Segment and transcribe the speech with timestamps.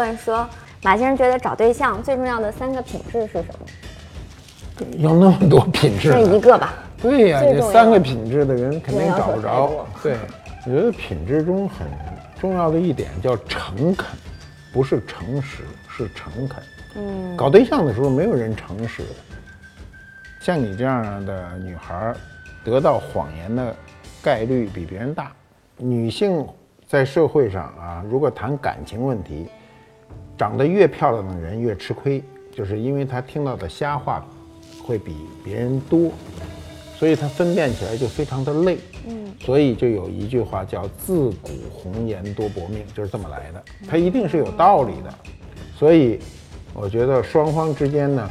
[0.00, 0.48] 问说，
[0.82, 4.86] 马先生觉得找对象最重要的三个品质是什么？
[4.96, 6.72] 要那么多品质那，一个吧。
[7.02, 9.86] 对呀、最重要这三个品质的人肯定找不着。
[10.02, 10.16] 对，
[10.64, 11.86] 我觉得品质中很
[12.40, 14.06] 重要的一点叫诚恳，
[14.72, 16.62] 不是诚实，是诚恳。
[16.96, 19.08] 嗯，搞对象的时候没有人诚实的。
[20.40, 22.14] 像你这样的女孩，
[22.64, 23.76] 得到谎言的
[24.22, 25.30] 概率比别人大。
[25.76, 26.46] 女性
[26.86, 29.46] 在社会上啊，如果谈感情问题，
[30.40, 34.26] 长得越漂亮的人越吃亏，就是因为他听到的瞎话
[34.82, 36.10] 会比别人多，
[36.96, 38.78] 所以他分辨起来就非常的累。
[39.06, 43.62] 嗯，所以就有一句话叫“自古红颜多薄命”，就是这么来的。
[43.86, 45.14] 它一定是有道理的。
[45.76, 46.18] 所以，
[46.72, 48.30] 我觉得双方之间呢，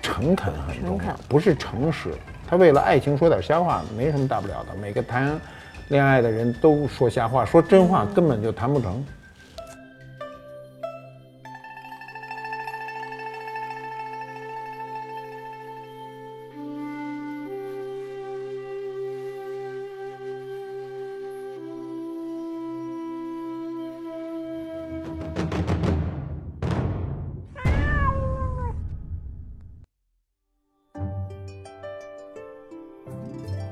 [0.00, 2.10] 诚恳很重要，不是诚实。
[2.46, 4.76] 他为了爱情说点瞎话，没什么大不了的。
[4.80, 5.40] 每个谈
[5.88, 9.04] 恋爱的人都说瞎话，说真话根本就谈不成。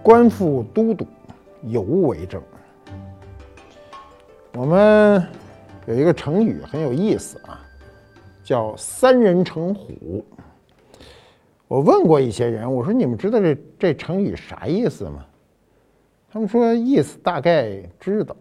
[0.07, 1.05] 官复都督，
[1.63, 2.41] 有物为证。
[4.53, 5.27] 我们
[5.85, 7.61] 有一个成语很有意思啊，
[8.45, 10.25] 叫“三人成虎”。
[11.67, 15.27] 我问过一些人，我说你们知道这这成语啥意思吗？
[16.31, 18.37] 他们说意思大概知道，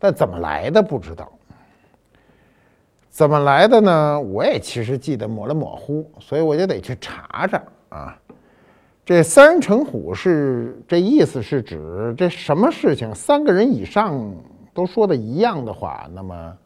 [0.00, 1.30] 但怎么来的不知道。
[3.08, 4.20] 怎么来的呢？
[4.20, 8.20] 我也其实记得模了模糊，所以我就得去查查啊。
[9.06, 14.34] 这三人成虎是这意思是指这什么事情三个人以上
[14.74, 16.58] 都说的一样的话，那么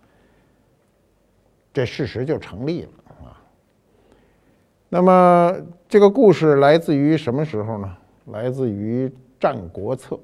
[1.71, 3.37] 这事实就成立了啊。
[4.89, 5.55] 那么
[5.87, 7.95] 这个故事来自于什么时候呢？
[8.28, 9.07] 来自于
[9.39, 10.17] 《战国策》。《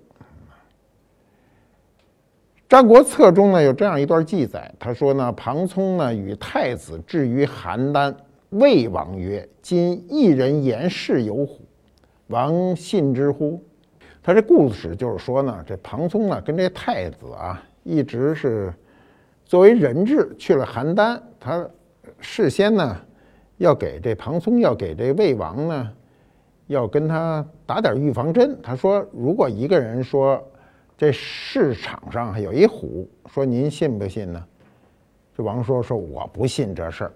[2.67, 8.15] 战国策》中呢有这样一段记载，他说呢，庞聪呢与太子至于邯郸，
[8.49, 11.61] 魏王曰：“今一人言是有虎。”
[12.29, 13.63] 王信之乎？
[14.23, 18.75] 他这故事就是说呢，这庞聪呢跟这太子啊，一直是
[19.45, 21.21] 作为人质去了邯郸。
[21.39, 21.69] 他
[22.19, 22.97] 事先呢
[23.59, 25.93] 要给这庞聪，要给这魏王呢，
[26.67, 28.59] 要跟他打点预防针。
[28.61, 30.43] 他说，如果一个人说
[30.97, 34.45] 这市场上有一虎，说您信不信呢？
[35.37, 37.13] 这王说说我不信这事儿。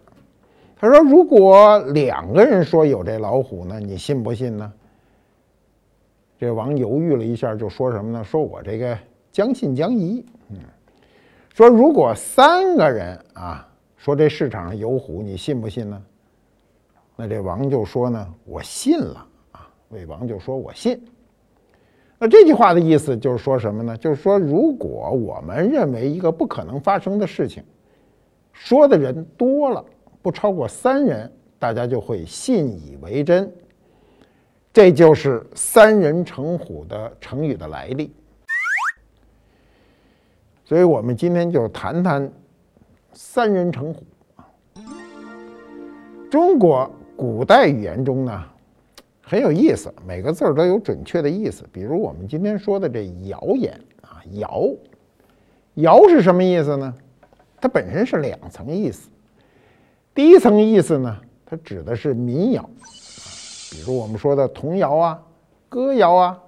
[0.77, 4.73] 他说，如果两个人说有这老虎呢，你信不信呢？
[6.41, 8.25] 这王犹豫了一下，就说什么呢？
[8.25, 8.97] 说我这个
[9.31, 10.25] 将信将疑。
[10.49, 10.57] 嗯，
[11.53, 13.69] 说如果三个人啊
[13.99, 16.03] 说这市场上有虎，你信不信呢？
[17.15, 19.69] 那这王就说呢，我信了啊。
[19.91, 20.99] 魏王就说我信。
[22.19, 23.95] 那这句话的意思就是说什么呢？
[23.99, 27.63] 就是说，如果我们认为一个不可能发生的事情，
[28.55, 29.85] 说的人多了，
[30.23, 33.53] 不超过三人，大家就会信以为真。
[34.73, 38.13] 这就是“三人成虎”的成语的来历。
[40.65, 42.31] 所以，我们今天就谈谈
[43.13, 44.05] “三人成虎”
[44.37, 44.47] 啊。
[46.31, 48.45] 中国古代语言中呢，
[49.21, 51.65] 很有意思，每个字儿都有准确的意思。
[51.73, 54.69] 比如我们今天说的这“谣言”啊，“谣
[55.75, 56.95] ”，“谣”是什么意思呢？
[57.61, 59.11] 它本身是两层意思。
[60.15, 62.71] 第一层意思呢，它指的是民谣。
[63.71, 65.23] 比如我们说的童谣啊、
[65.69, 66.43] 歌谣啊，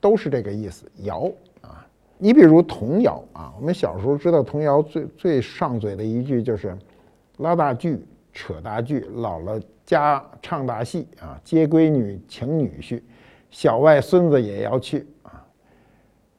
[0.00, 0.84] 都是这个意思。
[0.98, 1.30] 谣
[1.62, 1.86] 啊，
[2.18, 6.76] 你比如童谣啊，我们小时候知道童谣最最上嘴的一句就是
[7.38, 13.02] “拉大锯，扯大锯，姥姥家唱大戏啊，接闺女请女婿，
[13.50, 15.42] 小外孙子也要去啊”。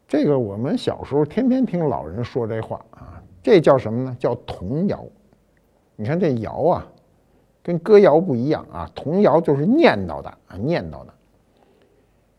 [0.07, 4.15] 这个我们小时候天天听老人说这话啊，这叫什么呢？
[4.19, 5.03] 叫童谣。
[5.95, 6.87] 你看这谣啊。
[7.61, 11.13] 跟歌谣不一样啊，童谣就是念叨的啊，念叨的。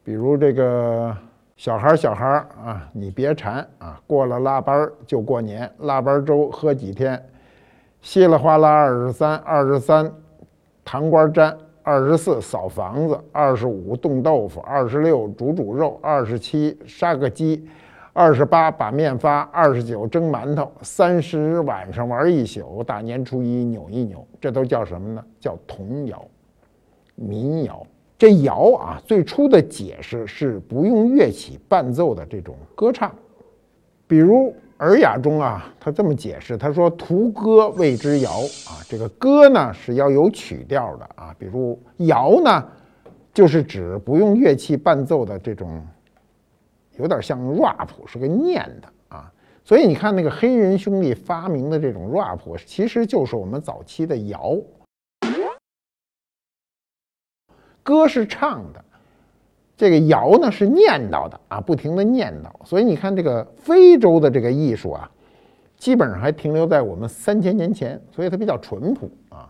[0.02, 1.16] 比如这个
[1.56, 7.22] 小孩儿小孩儿啊，你别馋啊，过了腊八儿就过年，腊八粥喝几天，
[8.00, 10.10] 稀里哗啦二十三，二十三
[10.84, 17.68] 糖瓜粘，二十四扫房子，二十五冻豆腐，二十六煮煮肉，二十七杀个鸡。
[18.12, 25.24] 二十八把面发，二十九蒸馒头，三十晚上玩一宿，大年初一扭一扭，这都叫什么呢？
[25.38, 26.24] 叫童谣、
[27.14, 27.86] 民谣。
[28.18, 33.14] 这谣啊，最初的解释是不用乐器伴奏的这种歌唱。
[34.06, 38.30] 比如尔雅》中啊，他这么解释，他说：“图歌谓之谣
[38.66, 42.66] 啊，这个歌呢是要有曲调的啊，比如谣呢，
[43.32, 45.80] 就是指不用乐器伴奏的这种，
[46.98, 49.32] 有点像 rap，是个念的啊。
[49.64, 54.56] 所以你看那个黑人兄弟发明的这种 rap，其实就是我们早期的谣。
[57.82, 58.84] 歌是唱的。”
[59.76, 65.10] 这个谣呢是念叨的啊，不停的念叨，所以你看这个非洲的这个艺术啊，
[65.78, 69.48] 基本上还停留在我们三千年前，所以它比较淳朴啊。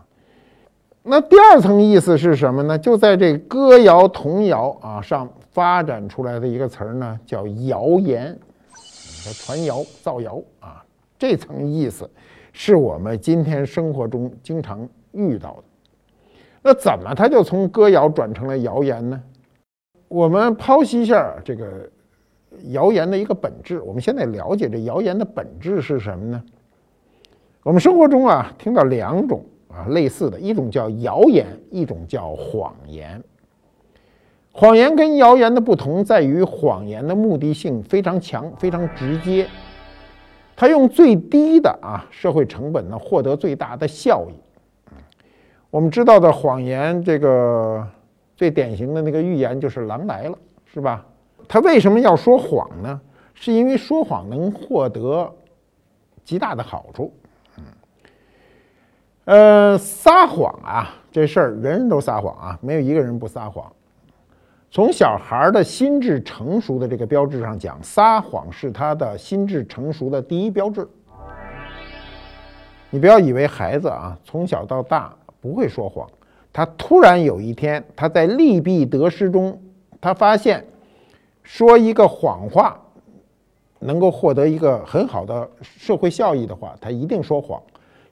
[1.03, 2.79] 那第二层意思是什么呢？
[2.79, 8.37] 就在这歌谣童谣啊上发展出来的一个词儿呢，叫谣言，
[9.45, 10.83] 传谣造谣啊。
[11.19, 12.09] 这层意思
[12.51, 15.63] 是我们今天生活中经常遇到的。
[16.63, 19.21] 那怎么它就从歌谣转成了谣言呢？
[20.07, 21.89] 我们剖析一下这个
[22.69, 23.81] 谣言的一个本质。
[23.81, 26.43] 我们现在了解这谣言的本质是什么呢？
[27.63, 33.23] 我们生活中啊听到两种啊类似的，一种叫谣言，一种叫谎言。
[34.51, 39.47] 谎言跟谣言的不同在于，谎言的目的性非常强，非常直接，
[40.55, 44.33] 他用最低的啊社会成本呢获得最大的效益。
[45.69, 47.87] 我们知道的谎言这个。
[48.33, 51.05] 最典型的那个预言就是狼来了，是吧？
[51.47, 52.99] 他为什么要说谎呢？
[53.35, 55.31] 是因为说谎能获得
[56.23, 57.13] 极大的好处。
[57.57, 57.63] 嗯，
[59.25, 63.71] 呃，撒谎啊，这事儿人人都撒谎啊，没有一个人不撒谎。
[64.73, 70.87] 从小孩的心智成熟的这个标志上讲，撒谎是他的心智成熟的第一标志。
[72.89, 76.09] 你不要以为孩子啊从小到大不会说谎。
[76.53, 79.61] 他突然有一天，他在利弊得失中，
[79.99, 80.65] 他发现
[81.43, 82.79] 说一个谎话
[83.79, 87.61] 能够获得一个很好的社会效益的话，他一定说谎。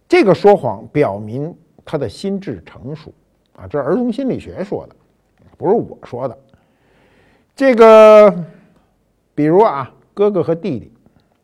[0.10, 3.14] 这个说谎表明他的心智成熟
[3.56, 4.96] 啊，这是儿童心理学说的，
[5.58, 6.38] 不是我说的。
[7.60, 8.34] 这个，
[9.36, 10.94] 比如啊，哥哥和弟弟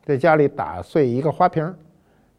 [0.05, 1.75] 在家里打碎一个花瓶，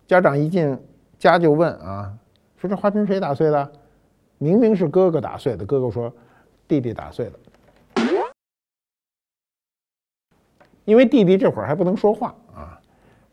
[0.07, 0.83] 家长一进
[1.19, 2.11] 家就问啊，
[2.57, 3.71] 说这花瓶谁打碎的？
[4.39, 6.11] 明明是哥哥打碎的，哥哥说
[6.67, 7.39] 弟弟打碎的，
[10.87, 12.81] 因为弟弟这会儿还不能说话啊，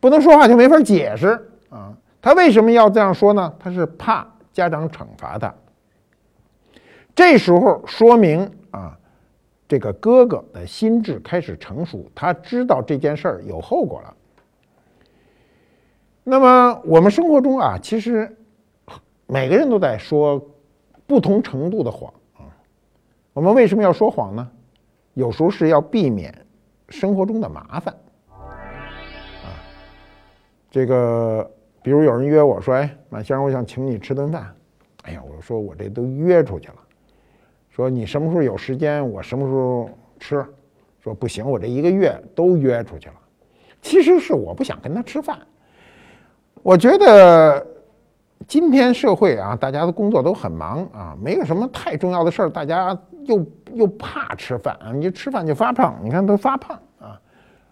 [0.01, 1.27] 不能说话就没法解释
[1.69, 1.95] 啊。
[2.21, 3.55] 他为什么要这样说呢？
[3.57, 5.55] 他是怕家长惩罚他。
[7.15, 8.99] 这时候说明啊，
[9.73, 14.13] 这个哥哥的心智开始成熟，他知道这件事儿有后果了。
[16.23, 18.37] 那么我们生活中啊，其实
[19.25, 20.39] 每个人都在说。
[21.05, 22.47] 不同程度的谎啊，
[23.33, 24.49] 我们为什么要说谎呢？
[25.15, 26.33] 有时候是要避免
[26.87, 27.93] 生活中的麻烦
[28.31, 29.51] 啊。
[30.71, 34.55] 这个，比如有人约我说：“哎，马先生，我想请你吃顿饭。”
[35.03, 36.75] 哎呀，我说我这都约出去了。
[37.75, 39.89] 说你什么时候有时间，我什么时候
[40.19, 40.45] 吃。
[41.01, 43.15] 说不行，我这一个月都约出去了。
[43.81, 45.37] 其实是我不想跟他吃饭。
[46.61, 47.67] 我觉得。
[48.45, 57.17] 今天社会啊，大家的工作都很忙啊，没有什么太重要的事儿，大家又又怕吃饭啊，你吃饭就发胖，你看都发胖啊，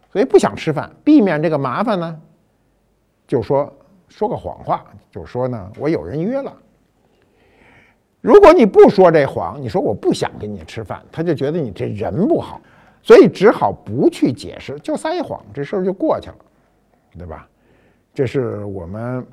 [0.10, 2.22] 所以不想吃饭，避免这个麻烦呢，
[3.28, 3.72] 就说
[4.08, 6.54] 说个谎话，就说呢我有人约了。
[8.22, 12.62] 如果你不说这谎，你说我不想跟你吃饭，他就觉得你这人不好，
[13.04, 16.36] 所以只好不去解释，就撒一谎，这事儿就过去了，
[17.18, 17.48] 对吧？
[18.14, 19.26] 这是我们。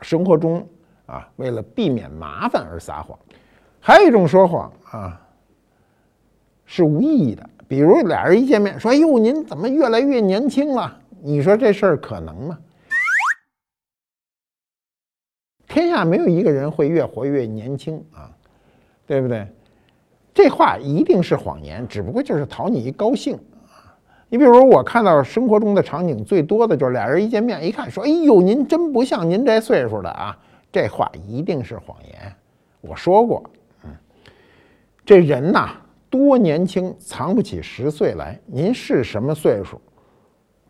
[0.00, 0.66] 生活中
[1.06, 3.18] 啊，为了避免麻烦而撒谎，
[3.80, 5.18] 还有一种说谎啊，
[6.66, 7.48] 是无意义的。
[7.66, 12.58] 比如俩人一见面说：“哎呦，您怎么越来越年轻了？”你说这事儿可能吗？
[15.74, 18.30] 天下没有一个人会越活越年轻啊，
[19.08, 19.44] 对不对？
[20.32, 23.34] 这话一定是谎言，只不过就是讨你一高兴
[23.66, 23.90] 啊。
[24.28, 30.38] 你比如我看到生活中的场景最多的就是俩人一见面一看说：“哎呦，您真不像您这岁数的啊！”
[30.70, 32.32] 这话一定是谎言。
[32.80, 33.42] 我说过，
[33.82, 33.90] 嗯，
[35.04, 35.70] 这人呐
[36.08, 38.38] 多年轻，藏不起十岁来。
[38.46, 39.80] 您是什么岁数，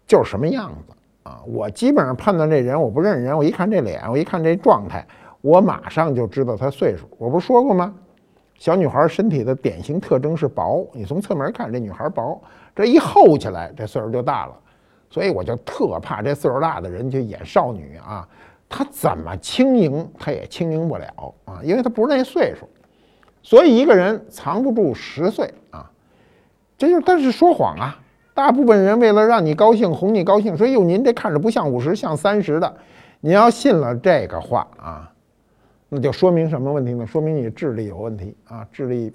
[0.06, 0.94] 就是什么样子
[1.24, 1.42] 啊！
[1.46, 5.04] 我基本上判断这人，我不认识人，我一看这脸，我一看这状态，
[5.40, 7.06] 我马上就知道他岁数。
[7.18, 7.92] 我不是说过吗？
[8.56, 12.40] 小女孩身体的典型特征是薄，你从侧面看，这女孩薄。
[12.76, 14.54] 这一厚起来，这岁数就大了，
[15.10, 18.28] 所以我就特怕这岁数大的人去演少女啊。
[18.68, 22.68] 她怎么轻盈，她也轻盈不了啊，因为她不是那岁数。
[23.42, 25.90] 所以一个人藏不住十岁啊，
[26.78, 27.98] 这就是他是说谎啊
[28.34, 32.76] 大部分人为了让你高兴、哄你高兴，说：“哟，您这看着不像五十，像三十的。”
[33.22, 35.10] 你要信了这个话啊，
[35.88, 37.06] 那就说明什么问题呢？
[37.06, 39.10] 说明你智力有问题啊，智力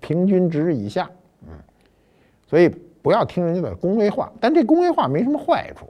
[0.00, 1.10] 平均值以下。
[1.42, 1.52] 嗯，
[2.48, 2.70] 所以
[3.02, 5.86] 不要听人家的恭维话，但这恭维话没什么坏处。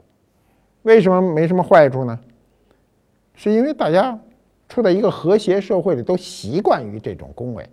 [0.81, 2.19] 为什么没什么坏处呢？
[3.35, 4.19] 是因为大家
[4.67, 7.63] 处在一个和谐社会里，都习惯于这种恭维。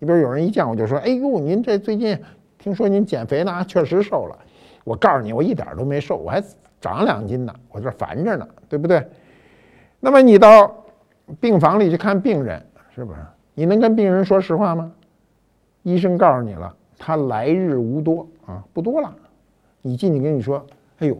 [0.00, 2.18] 你比如有人一见我就说：“哎呦，您这最近
[2.58, 4.38] 听说您减肥呢，确实瘦了。”
[4.84, 6.42] 我告诉你，我一点都没瘦，我还
[6.80, 9.06] 长两斤呢，我这烦着呢，对不对？
[10.00, 10.84] 那么你到
[11.40, 13.18] 病房里去看病人，是不是？
[13.54, 14.90] 你能跟病人说实话吗？
[15.82, 19.14] 医生告诉你了，他来日无多啊，不多了。
[19.82, 20.64] 你进去跟你说
[21.00, 21.16] ：“哎呦，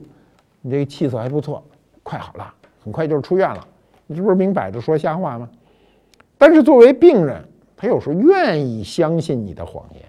[0.63, 1.63] 你这个气色还不错，
[2.03, 3.67] 快好了，很快就出院了。”
[4.07, 5.49] 你这不是明摆着说瞎话吗？
[6.39, 7.45] 但是作为病人，
[7.77, 10.03] 他有时候愿意相信你的谎言。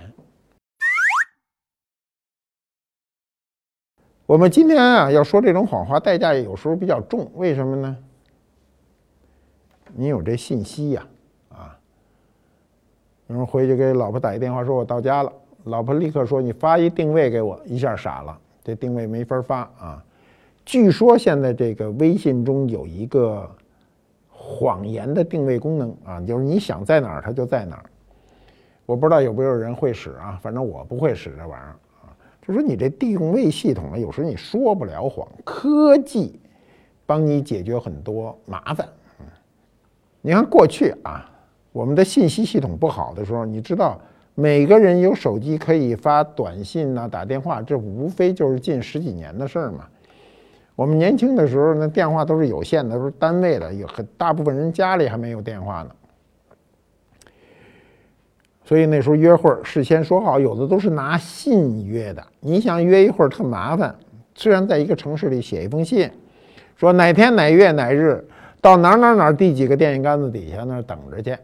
[4.29, 7.98] 我们今天啊要说这种谎话，代价有时候比较重，为什么呢？
[9.95, 11.03] 你有这信息呀，
[11.50, 11.75] 啊，
[13.25, 15.33] 有人回去给老婆打一电话，说我到家了，
[15.63, 20.05] 老婆立刻说你发一定位给我，一下傻了，这定位没法发啊。
[20.63, 23.50] 据说现在这个微信中有一个
[24.29, 27.86] 谎言的定位功能啊，就是你想在哪儿，它就在哪儿。
[28.86, 31.75] 我不知道有没有人会使啊，反正我不会使这玩意儿。
[32.50, 36.39] 就说你这定位系统呢，有时候你说不了谎，科技
[37.06, 38.89] 帮你解决很多麻烦。
[40.20, 41.29] 你看过去啊，
[41.72, 44.01] 我们的信息系统不好的时候，你知道
[44.34, 49.86] 每个人有手机可以发短信呐、打电话，这无非就是近十几年的事儿嘛。
[50.75, 55.91] 我们年轻的时候，那电话都是有线的，都是单位的，有很大部分人家里还没有电话呢。
[58.70, 62.24] 所以那时候约会事先说好，有的都是拿信约的。
[62.40, 63.96] 你想约一会儿特麻烦，
[64.36, 66.08] 虽然在一个城市里写一封信，
[66.76, 68.24] 说哪天哪月哪日。
[68.62, 71.36] 到哪哪哪第几个电线杆子底下那儿等着去，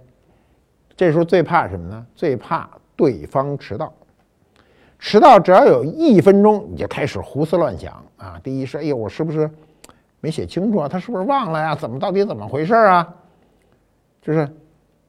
[0.95, 2.05] 这时候最怕什么呢？
[2.13, 3.91] 最怕对方迟到。
[4.99, 8.39] 迟到只要有一分钟，你就开始胡思乱想啊！
[8.43, 9.49] 第一是，哎呦，我是不是
[10.19, 10.87] 没写清楚啊？
[10.87, 11.73] 他是不是忘了呀？
[11.73, 13.15] 怎么到底怎么回事啊？
[14.21, 14.47] 就是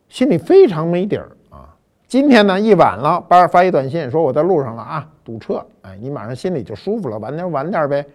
[0.08, 1.28] 心里非常没底儿！
[2.08, 5.66] 今天呢，一晚了，班发一短信说我在路上了啊，堵车。
[5.82, 8.06] 哎，你马上心里就舒服了，晚点晚点呗。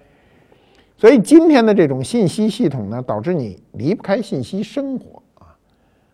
[0.95, 5.51] 所以今天的这种信息系统呢，导致你离不开信息生活啊。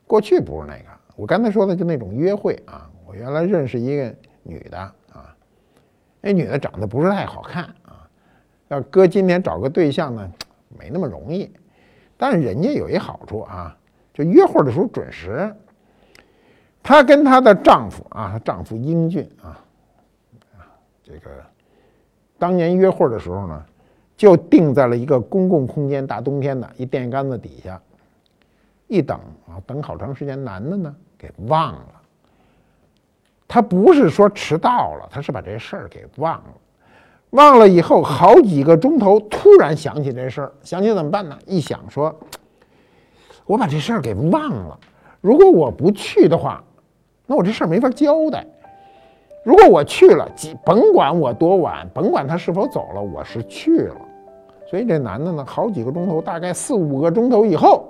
[0.08, 2.90] 过去不是那个，我刚才说的就那种约会啊。
[3.06, 5.36] 我原来认识一个女的啊，
[6.20, 8.10] 那女的长得不是太好看啊。
[8.70, 10.28] 要搁今天找个对象呢，
[10.80, 11.54] 没那么容易。
[12.18, 13.78] 但是人家有一好处啊，
[14.16, 15.54] 就约会的时候准时。
[16.88, 19.60] 她跟她的丈夫啊，她丈夫英俊啊，
[21.04, 21.30] 这个
[22.40, 23.66] 当年约会的时候呢。
[24.16, 27.80] 就定在了一个公共空间，大冬天的一电线杆子底下，
[28.88, 29.16] 一等
[29.48, 32.02] 啊，等好长时间，男的呢给忘了。
[33.48, 36.46] 他不是说迟到了，他是把这事儿给忘了。
[37.30, 41.38] 忘了以后好几个钟头，突然想起这事儿，想起怎么办呢？
[41.46, 42.20] 一想说，
[43.46, 44.80] 我把这事儿给忘了。
[45.22, 46.64] 如果我不去的话，
[47.28, 48.44] 那我这事儿没法交代。
[49.44, 50.28] 如果我去了，
[50.66, 53.96] 甭管我多晚，甭管他是否走了，我是去了。
[54.66, 57.90] 所以这男的呢，好几个钟头，大概四五个钟头以后，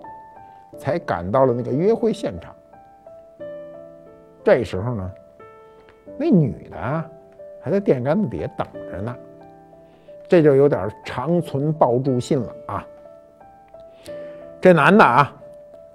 [0.77, 2.53] 才赶到了那个约会现场。
[4.43, 5.11] 这时候呢，
[6.17, 7.03] 那女的
[7.61, 9.15] 还在电杆子底下等着呢，
[10.27, 12.87] 这就有点长存抱柱信了啊。
[14.61, 15.33] 这男的啊，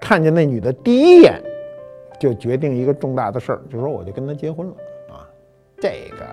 [0.00, 1.40] 看见那女的第一眼，
[2.22, 4.74] 就决定一个重大的事儿，就说我就跟她结婚了
[5.10, 5.26] 啊。
[5.78, 6.24] 这个。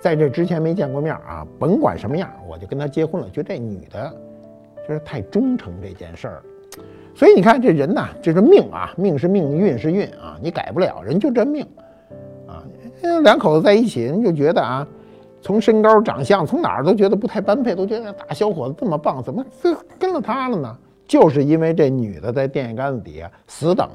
[0.00, 3.28] 在这之前没见过面啊，甭管什么样，我就跟他结婚了。
[3.30, 4.14] 就这女的，
[4.86, 6.42] 就是太忠诚这件事儿，
[7.16, 11.66] 所以你看这人呐，这个命啊，命是命，运是运啊，你改不了，人就这命
[12.46, 12.62] 啊。
[13.24, 14.86] 两口子在一起，人就觉得啊，
[15.42, 20.78] 从身高、长相，从哪儿都觉得不太般配，都觉得大小伙子这么棒，怎么跟跟了他了呢？
[21.08, 23.90] 就是因为这女的在电线杆子底下死等。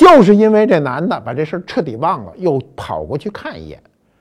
[0.00, 3.78] 就是因为这男的把这事儿彻底忘了，又跑过去看一眼。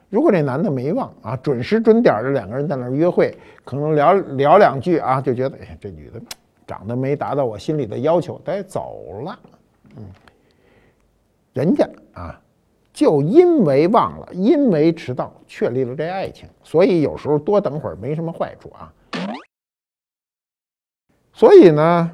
[0.10, 3.34] 如果这男的没忘啊，准时准点的两个人在那儿约会，
[3.64, 6.22] 可能聊聊两句啊，就觉得哎，这女的
[6.68, 9.40] 长得没达到我心里的要求，得走了。
[9.96, 10.04] 嗯，
[11.54, 12.38] 人家啊，
[12.92, 16.50] 就因为忘了，因为迟到，确立了这爱情。
[16.62, 18.94] 所以有时候多等会儿没什么坏处啊。
[21.32, 22.12] 所以呢，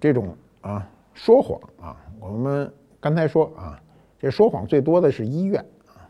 [0.00, 1.96] 这种啊说谎啊。
[2.24, 3.78] 我们刚才说啊，
[4.18, 6.08] 这说谎最多的是医院啊。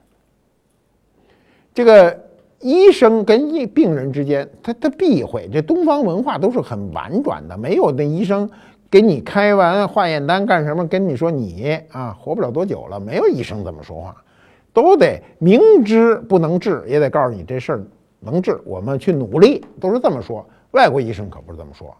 [1.75, 2.16] 这个
[2.61, 5.49] 医生跟医病人之间，他他避讳。
[5.52, 8.49] 这东方文化都是很婉转的，没有那医生
[8.88, 14.16] 给你开完化验单干什么，跟你说你啊活不了多久了，没有医生这么说话，
[14.73, 17.85] 都得明知不能治，也得告诉你这事儿
[18.21, 20.47] 能治，我们去努力，都是这么说。
[20.71, 21.92] 外国医生可不是这么说。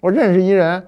[0.00, 0.82] 我认识一人，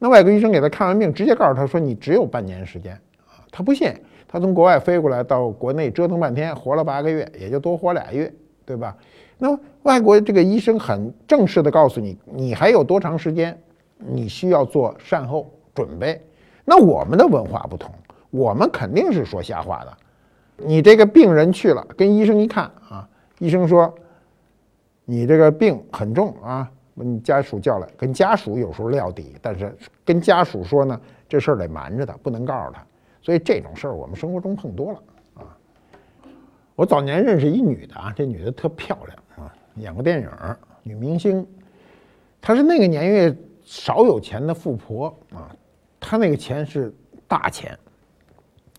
[0.00, 2.94] 那外国医生给他看完病，直接告诉他说你只有半年时间
[3.26, 3.94] 啊，他不信。
[4.32, 8.32] 他从国外飞过来到国内折腾半天，活了八个月，也就多活俩月，
[8.64, 8.96] 对吧？
[9.38, 13.60] 那外国这个医生很正式的告诉你，你还有多长时间，
[13.98, 16.24] 你需要做善后准备。
[16.64, 17.92] 那我们的文化不同，
[18.30, 19.96] 我们肯定是说瞎话的。
[20.56, 23.08] 你这个病人去了，跟医生一看啊，
[23.40, 23.92] 医生说
[25.04, 26.70] 你这个病很重啊，
[27.02, 32.84] 你家属叫来，跟家属有时候撂底，但是跟家属说呢，这事儿得瞒着他，不能告诉他。
[33.22, 35.02] 所以这种事儿我们生活中碰多了
[35.34, 35.56] 啊。
[36.74, 40.28] 我早年认识一女的啊，这女的特漂亮啊，演过电影，
[40.82, 41.46] 女明星。
[42.40, 45.54] 她是那个年月少有钱的富婆啊，
[45.98, 46.92] 她那个钱是
[47.28, 47.78] 大钱，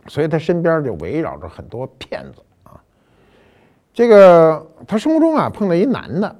[0.07, 2.81] 所以她身边就围绕着很多骗子啊。
[3.93, 6.35] 这个她生活中啊碰到一男的。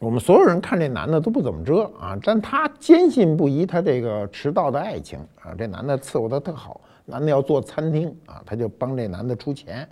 [0.00, 9.88] 我们所有人看这男的都不怎么遮啊，但他坚信不疑，他这个迟到的爱情啊，这男的伺候他特好，男的要做餐厅啊，他就帮这男的出钱，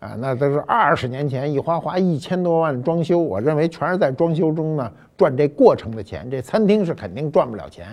[0.00, 7.88] 啊，那都是二十年前一花花一千多万装修，我认为全是在装修中呢赚这过程的钱，这餐厅是肯定赚不了钱，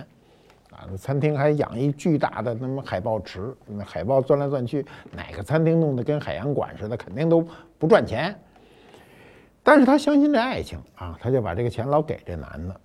[0.71, 7.45] 啊，餐厅还养一巨大的那么海豹池，那海豹钻来钻去，哪个餐厅弄得跟海洋馆似的，肯定都
[7.77, 8.33] 不赚钱。
[9.63, 12.75] 但是他相信这爱情啊，他就把这个钱老给这男的，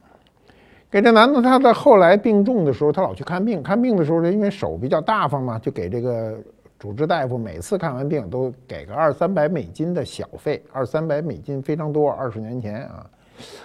[0.89, 1.43] 给这男的。
[1.43, 3.61] 他在后来病重的时候，他老去看病。
[3.63, 6.39] 看病的时候呢，因为手比较大方嘛，就给这个
[6.79, 12.09] 主治大夫每次看完病都给个二三百美金的小费，二三百美金非常多。
[12.13, 13.05] 二十年前啊，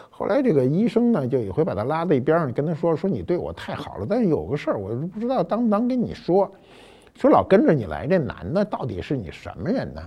[0.09, 6.51] 后来这个医生呢，就有回把他拉到一边上，跟他说：“说你对我太好了，但是有个事儿，我不知道当不当跟你说。
[7.13, 10.01] 说老跟着你来这男的到底是你什么人呢？”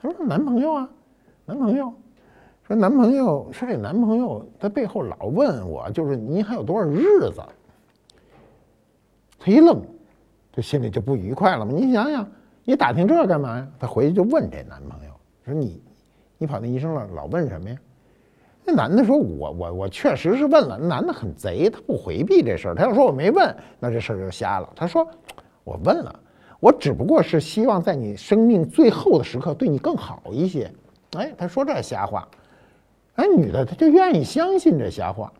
[0.00, 0.88] 他说：“男朋友啊，
[1.44, 1.92] 男朋友。”
[2.66, 7.42] 说男朋友说这男朋友在背后老问我，就是您还有多少日子？
[9.38, 9.82] 他一愣，
[10.52, 11.72] 这心里就不愉快了嘛。
[11.74, 12.26] 你想想，
[12.64, 13.68] 你打听这干嘛呀？
[13.78, 15.10] 他回去就问这男朋友，
[15.44, 15.82] 说你，
[16.38, 17.76] 你跑那医生了，老问什么呀？
[18.64, 20.78] 那男的说，我我我确实是问了。
[20.78, 22.74] 男的很贼，他不回避这事儿。
[22.76, 24.72] 他要说我没问，那这事儿就瞎了。
[24.76, 25.04] 他说
[25.64, 26.20] 我问了，
[26.60, 30.72] 我只不过是希望在你生命最后的时刻对你更好一些。
[31.16, 32.28] 哎，他说这瞎话。
[33.16, 35.32] 哎，女的她就愿意相信这瞎话。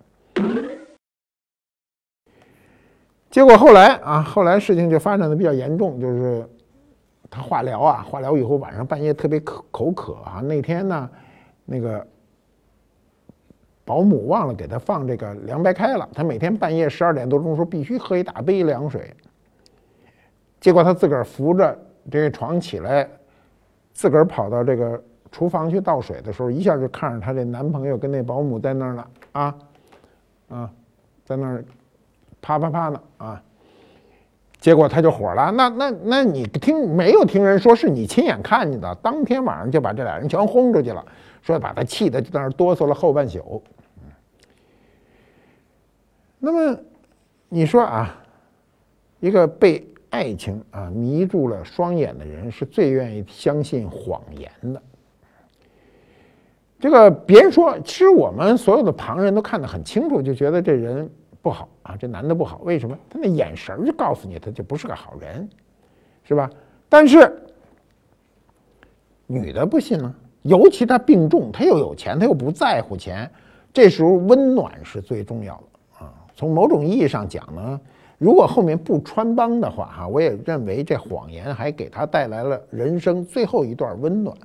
[3.30, 6.46] 结果后来啊，后来事情就发展的比较严重，就是
[7.30, 10.40] 她化疗啊，化疗以后晚上半夜特别口口渴啊。
[10.40, 11.08] 那天呢，
[11.64, 12.06] 那个
[13.86, 19.14] 保姆忘了给她放这个凉白开了，她每天半夜十二点多钟时候必须喝一大杯凉水。
[20.60, 21.74] 结果她自个儿扶着
[22.10, 23.08] 这个床起来，
[23.94, 25.02] 自个儿跑到这个。
[25.32, 29.54] 厨房去倒水的时候，一下就看着她这男朋友跟那保姆在那儿呢，啊，
[30.50, 30.70] 啊，
[31.24, 31.64] 在那儿
[32.42, 33.42] 啪啪啪呢，啊，
[34.60, 35.50] 结果她就火了。
[35.50, 38.94] 那那那你听没有听人说是你亲眼看见的？
[38.96, 41.02] 当天晚上就把这俩人全轰出去了，
[41.40, 43.62] 说把她气的就在那儿哆嗦了后半宿。
[46.38, 46.78] 那么
[47.48, 48.14] 你说啊，
[49.20, 54.82] 一个被爱情啊迷住了双眼的人，是最愿意相信谎言的。
[56.82, 61.08] 这个别说，其实我们所有的旁人都看得很清楚，就觉得这人
[61.40, 62.60] 不好啊，这男的不好。
[62.64, 62.98] 为什么？
[63.08, 65.48] 他那眼神就告诉你，他就不是个好人，
[66.24, 66.50] 是吧？
[66.88, 67.40] 但是
[69.28, 73.30] 女的不信呢，尤其他病重，他又有钱，他又不在乎钱，
[73.72, 76.12] 这时候温暖是最重要的啊。
[76.34, 77.80] 从某种意义上讲呢，
[78.18, 84.36] 如果后面不穿帮的话，哈，我也认为这谎言还给他带来了人生最后一段温暖。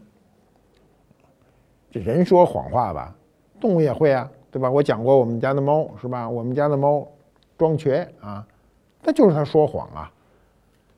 [1.89, 3.15] 这人说谎话吧，
[3.59, 4.69] 动物也会啊，对吧？
[4.69, 6.29] 我讲过我们家的猫是吧？
[6.29, 7.07] 我们家的猫
[7.57, 8.45] 装瘸啊，
[9.03, 10.11] 那就是它说谎啊，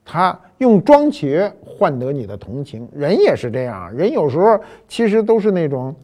[0.04, 2.90] 它用装瘸换得你的同情。
[2.94, 5.96] 人也是这样，人有时候其实都是那种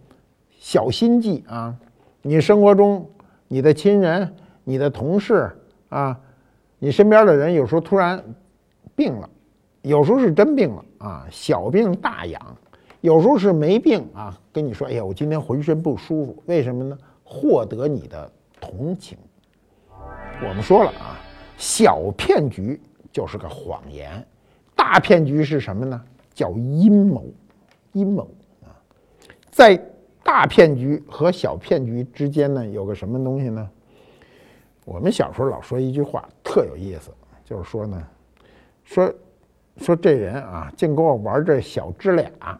[0.60, 1.76] 小心计啊。
[2.22, 3.08] 你生活中
[3.48, 5.52] 你的亲人、你的同事
[5.90, 6.20] 啊，
[6.80, 8.24] 你身边的人有时候突然
[8.96, 9.30] 病了，
[9.82, 12.58] 有时候是真病了啊，小病大养。
[13.06, 16.98] 有时候是没病啊，跟你说，哎呀，我今天浑身不舒服，为什么呢？
[17.24, 19.16] 获得你的同情。
[20.42, 21.22] 我们说了啊，
[21.56, 24.26] 小骗局就是个谎言，
[24.76, 26.02] 大骗局是什么呢？
[26.34, 27.26] 叫阴谋，
[27.92, 28.28] 阴谋
[28.64, 28.74] 啊。
[29.52, 29.80] 在
[30.24, 33.70] 大骗局和小骗局之间呢，有个什么东西呢？
[34.84, 37.12] 我们小时候老说一句话，特有意思，
[37.44, 38.04] 就是说呢，
[38.84, 39.14] 说
[39.78, 42.60] 说这人啊，净跟我玩这小知俩。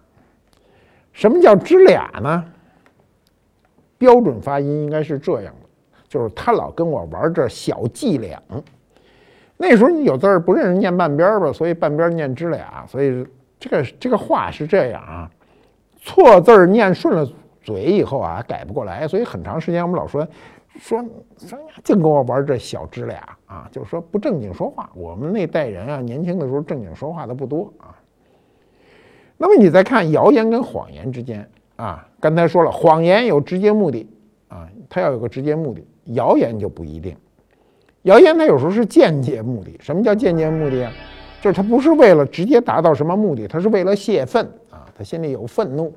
[1.16, 2.46] 什么叫支俩呢？
[3.98, 5.70] 标准发音应该是这样的，
[6.10, 8.38] 就是他老跟我玩这小伎俩。
[9.56, 13.26] 那时候你有字不认识念半边儿吧，所以半边念支俩，所以
[13.58, 15.32] 这个这个话是这样啊，
[16.02, 17.26] 错字念顺了。
[17.64, 20.28] 嘴以后啊改不过来，所以很长时间我们老说
[20.78, 21.04] 说
[21.40, 24.88] 说呀，净跟我玩这小支俩啊，就是说不正经说话。
[24.94, 27.96] 我们那代人啊，年轻的时候正经说话的不多啊。
[29.38, 34.08] 那么你再看谣言跟谎言之间啊，刚才说了，谎言有直接目的
[34.48, 37.16] 啊，它要有个直接目的，谣言就不一定。
[38.04, 39.76] 谣言它有时候是间接目的。
[39.80, 40.92] 什么叫间接目的啊？
[41.42, 45.94] 就是他不是为了直接达到什么目的，他是为了泄愤啊，他心里有愤怒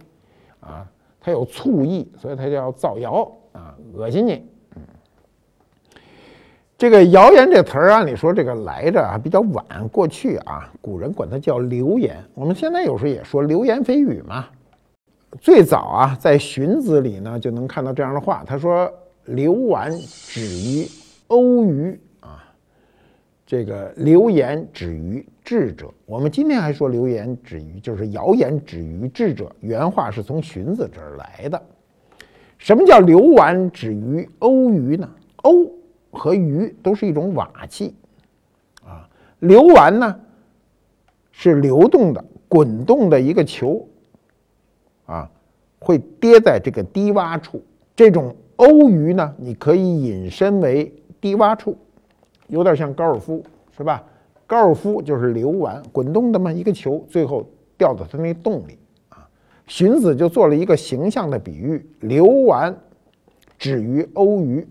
[0.60, 0.86] 啊。
[1.20, 4.46] 他有醋意，所以他叫造谣啊，恶心你。
[6.78, 12.16] 这个谣言这词儿，按理说这个来着啊比较晚，过去啊古人管它叫流言。
[12.34, 14.46] 我们现在有时候也说流言蜚语嘛。
[15.40, 18.88] 最早啊在《荀子》里呢就能看到这样的话，他说
[19.26, 20.86] ：“流丸止于
[21.26, 21.98] 欧鱼。”
[23.44, 29.50] 这个流言止于智者，我们今天还说流言止于，就是谣言止于智者。
[29.60, 31.60] 原话是从荀子这儿来的。
[32.56, 35.10] 什么叫流丸止于欧鱼呢？
[35.42, 35.64] 欧
[36.10, 37.94] 和鱼都是一种瓦器
[38.84, 39.08] 啊，
[39.40, 40.20] 流丸呢
[41.30, 43.86] 是流动的、滚动的一个球
[45.06, 45.30] 啊，
[45.78, 47.62] 会跌在这个低洼处。
[47.94, 51.76] 这种欧鱼呢，你可以引申为低洼处。
[52.46, 53.44] 有点像高尔夫，
[53.76, 54.02] 是吧？
[54.46, 58.78] 高尔夫就是流丸滚动的嘛，一个球最后掉到它那洞里
[59.10, 59.28] 啊。
[59.66, 62.74] 荀子就做了一个形象的比喻：流丸
[63.58, 64.66] 止于欧鱼，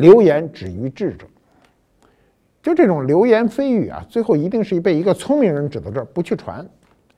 [0.00, 1.26] 流言止于智者。
[2.62, 6.68] 就这种流言蜚语啊，最后一定是被一个聪明人指到这儿不去传。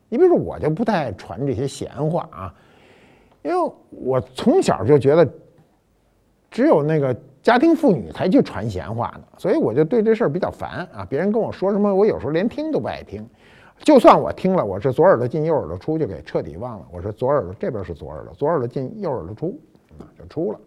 [0.09, 2.55] 你比如说，我就不太爱传这些闲话啊，
[3.42, 5.29] 因为我从小就觉得
[6.51, 7.16] 只有那个。
[7.42, 11.05] 家庭妇女才去传闲话呢，所以我就对这事儿比较烦啊！
[11.11, 13.29] 别人跟我说什么，我有时候连听都不爱听。
[13.81, 16.87] 就算我听了，我是左耳朵进右耳朵出，就给彻底忘了。
[16.92, 19.59] 我是左耳朵这边是左耳朵，左耳朵进右耳朵出，
[19.99, 20.61] 啊，就出了。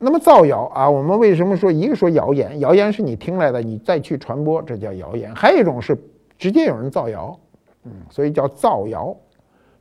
[0.00, 2.58] 那么造谣啊，我们为什么说一个说谣言？
[2.58, 5.32] 谣言是你听来的，你再去传播，这叫谣言。
[5.34, 5.96] 还有一种是
[6.38, 7.38] 直接有人造谣，
[7.84, 9.14] 嗯，所以叫造谣。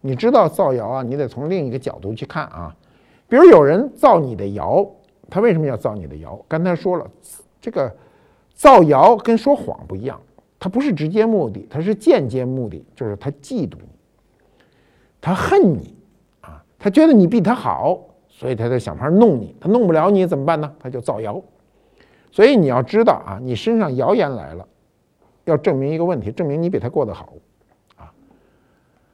[0.02, 2.76] 你知道造谣啊，你得从另一个角度去看啊。
[3.28, 4.86] 比如有人造你的谣。
[5.32, 6.44] 他为什么要造你的谣？
[6.48, 7.06] 刚才说了，
[7.62, 7.96] 这个
[8.56, 10.20] 造谣跟说谎不一样，
[10.60, 13.90] 他不是直接目的，他是间接目的，就是他嫉妒你，
[15.22, 15.94] 他恨你
[16.42, 18.00] 啊，他觉得你比他好，
[18.40, 20.74] 所以他在想法弄你，他弄不了你怎么办呢？
[20.80, 21.42] 他就造谣。
[22.32, 24.66] 所以你要知道啊，你身上谣言来了，
[25.44, 27.34] 要证明一个问题，证明你比他过得好
[27.98, 28.10] 啊。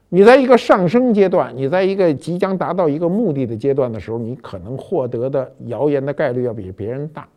[0.10, 7.28] 你在一个上升阶段，你在一个即将达到一个目的的阶段的时候，你可能获得的谣言的概率要比别人大，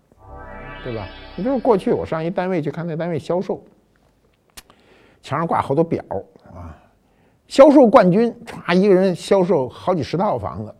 [0.84, 1.06] 对吧？
[1.36, 3.64] 你比如过去我上一单位去看那单位销售，
[5.22, 6.04] 墙上挂好多表
[6.54, 6.76] 啊，
[7.46, 10.74] 销售冠军歘一个人销售好几十套房子，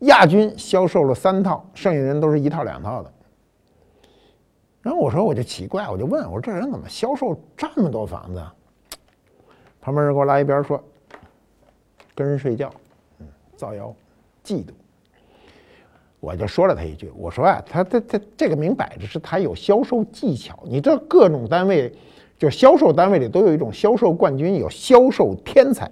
[0.00, 3.12] 亚军销售了三套，剩下人都是一套两套的。
[4.80, 8.42] 然后我说我就奇怪，我就问我说这人怎么销售这么多房子？
[9.80, 10.82] 旁边人给我拉一边说。
[12.14, 12.68] 跟人睡觉，
[13.20, 13.94] 嗯，造谣，
[14.42, 14.70] 嫉妒。
[16.18, 20.58] 我就说了他一句，我说啊，他他他这个明摆着是他有销售技巧。
[20.64, 21.94] 你这各种单位，
[22.36, 25.88] 就销售单位里都有一种销售冠军，有销售天才。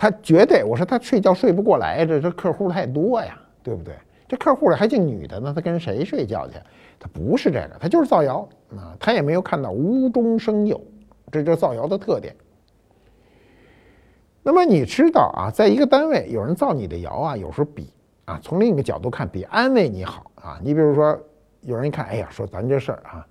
[0.00, 3.94] 他绝对，我说他睡觉睡不过来，这这客户太多呀，对不对？
[4.26, 6.54] 这客户里还净女的呢，他跟谁睡觉去？
[6.98, 8.96] 他不是这个，他就是造谣啊。
[8.98, 10.80] 他也没有看到无中生有，
[11.30, 12.34] 这就是造谣的特点。
[14.42, 17.92] 那么你知道啊，在一个单位有人造你的谣啊，有时候比
[18.24, 20.58] 啊，从另一个角度看，比安慰你好啊。
[20.62, 21.20] 你比如说，
[21.60, 23.26] 有人一看，哎呀，说咱这事儿啊，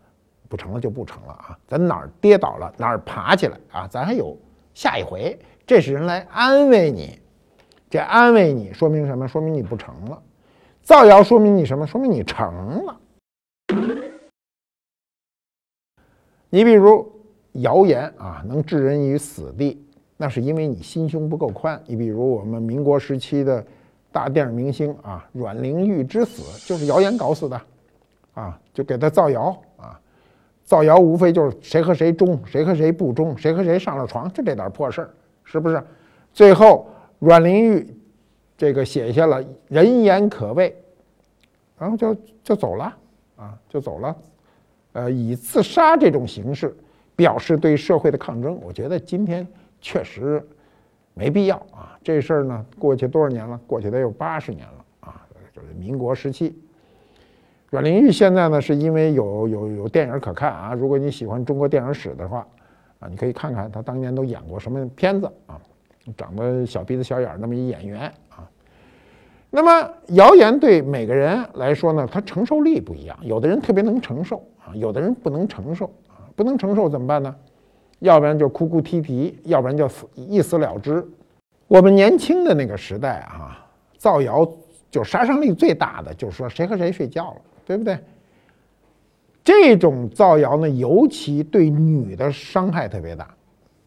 [0.47, 4.37] 不成了就不成了啊，咱哪儿跌倒了哪儿爬起来啊，咱还有
[4.75, 5.35] 下一回。
[5.69, 7.19] 这是人来安慰你，
[7.91, 9.27] 这安慰你说明什么？
[9.27, 10.19] 说明你不成了。
[10.81, 11.85] 造谣说明你什么？
[11.85, 12.99] 说明你成了。
[16.49, 17.07] 你比如
[17.51, 19.85] 谣言啊，能置人于死地。
[20.17, 21.79] 那是因为你心胸不够宽。
[21.85, 23.63] 你比如我们民国时期的
[24.11, 27.61] 大电影明星啊，阮玲玉之死就是谣言搞死的，
[28.33, 30.01] 啊，就给他造谣啊，
[30.63, 35.09] 造谣无非就是谁和谁忠，谁和谁不忠，谁和谁上了床，就这点破事儿，
[35.51, 35.81] 是不是？
[36.31, 37.95] 最后阮玲玉
[38.55, 40.75] 这个写下了“人言可畏”，
[41.79, 42.95] 然后就就走了
[43.35, 44.15] 啊，就走了。
[44.93, 46.75] 呃，以自杀这种形式
[47.15, 49.47] 表示对社会的抗争，我觉得今天
[49.81, 50.45] 确实
[51.15, 51.97] 没必要啊。
[52.03, 53.59] 这事儿呢，过去多少年了？
[53.65, 56.55] 过去得有八十年了啊，就是民国时期。
[57.71, 60.73] 阮玲玉现在呢，是因为有有有电影可看啊。
[60.73, 62.47] 如果你喜欢中国电影史的话
[62.99, 65.59] 啊，你可以看看他当年都演过什么片子啊。
[66.17, 68.49] 长得小鼻子小眼儿那么一演员啊。
[69.51, 74.73] 那么谣言对每个人来说呢，他承受力不一样，有的人特别能承受啊。
[74.75, 77.35] 有的人不能承受啊，不能承受怎么办呢？
[77.99, 81.05] 要不然就哭哭啼啼，要不然就死一死了之。
[81.67, 84.49] 我们年轻的那个时代啊，造谣
[84.89, 87.99] 就杀伤力最大的，就是说谁和谁睡觉了，对不对？
[89.49, 93.33] 这种造谣呢，尤其对女的伤害特别大。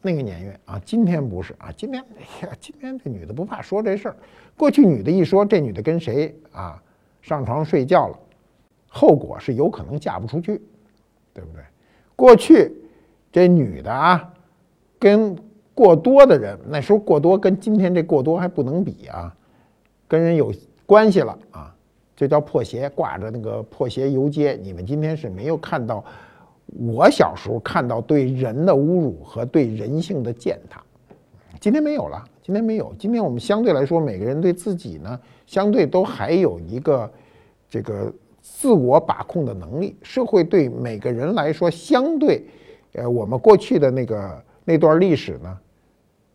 [0.00, 4.16] 那个年月啊，今天不是啊，今天哎呀，今天这女的不怕说这事儿。
[4.56, 6.82] 过去女的一说这女的跟谁啊
[7.20, 8.18] 上床睡觉了，
[8.88, 10.60] 后果是有可能嫁不出去。
[11.32, 11.62] 对不对？
[12.16, 12.76] 过去
[13.30, 14.34] 这女的啊，
[14.98, 15.38] 跟
[15.74, 19.32] 过多的人，那时候过多跟今天这过多还不能比啊，
[20.08, 20.52] 跟人有
[20.86, 21.71] 关系了啊，
[22.22, 24.56] 这叫破鞋，挂着那个破鞋游街。
[24.62, 26.04] 你们今天是没有看到
[26.66, 30.80] 我小时候看到对人的侮辱和对人性的践踏，
[31.58, 32.94] 今天没有了，今天没有。
[32.96, 37.12] 今天我们相对来说，每个人对自己呢，相对都还有一个
[37.68, 38.12] 这个。
[38.40, 42.44] 自我把控的能力，社会对每个人来说，相对，
[42.92, 45.58] 呃，我们过去的那个那段历史呢，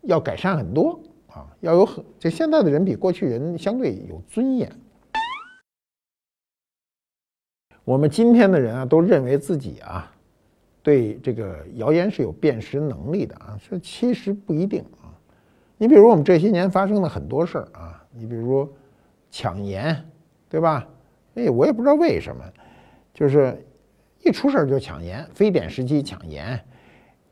[0.02, 0.98] 要改善很多
[1.28, 4.70] 啊，要有很，就现在的人比过去人相对有尊严。
[7.88, 10.12] 我们今天的人啊，都认为自己啊，
[10.82, 15.08] 对这个谣言是有辨识能力的啊，这其实不一定啊。
[15.78, 18.70] 你比如我们这些年发生的很多事儿啊，你比如
[19.30, 20.04] 抢盐，
[20.50, 20.86] 对吧？
[21.36, 22.44] 哎，我也不知道为什么，
[23.14, 23.58] 就是
[24.22, 25.26] 一出事儿就抢盐。
[25.32, 26.60] 非典时期抢盐，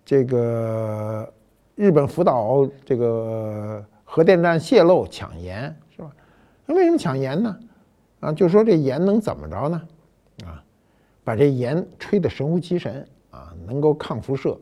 [0.07, 1.31] 这个
[1.75, 5.65] 日本福岛这个核电站泄漏抢盐
[5.95, 6.11] 是吧？
[6.65, 7.55] 那为什么抢盐呢？
[8.21, 9.83] 啊，就说这盐能怎么着呢？
[11.27, 14.57] 把这盐吹得神乎其神啊，能够抗辐射。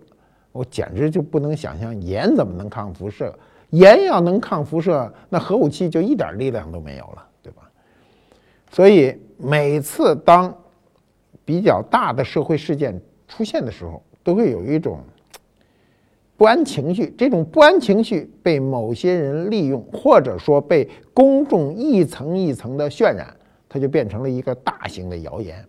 [0.51, 3.39] 我简直就不能想象盐怎么能抗辐射。
[3.69, 7.71] 盐要能抗辐射，那核武器就一点力量都没有了，对吧？
[8.71, 9.15] 所以。
[9.37, 10.57] 每次当
[11.45, 15.01] 比较大的社会事件出现的时候，都会有一种
[16.37, 17.13] 不安情绪。
[17.19, 23.37] 这种不安情绪被某些人利用，或者说被公众一层一层的渲染，
[23.69, 25.63] 它就变成了一个大型的谣言。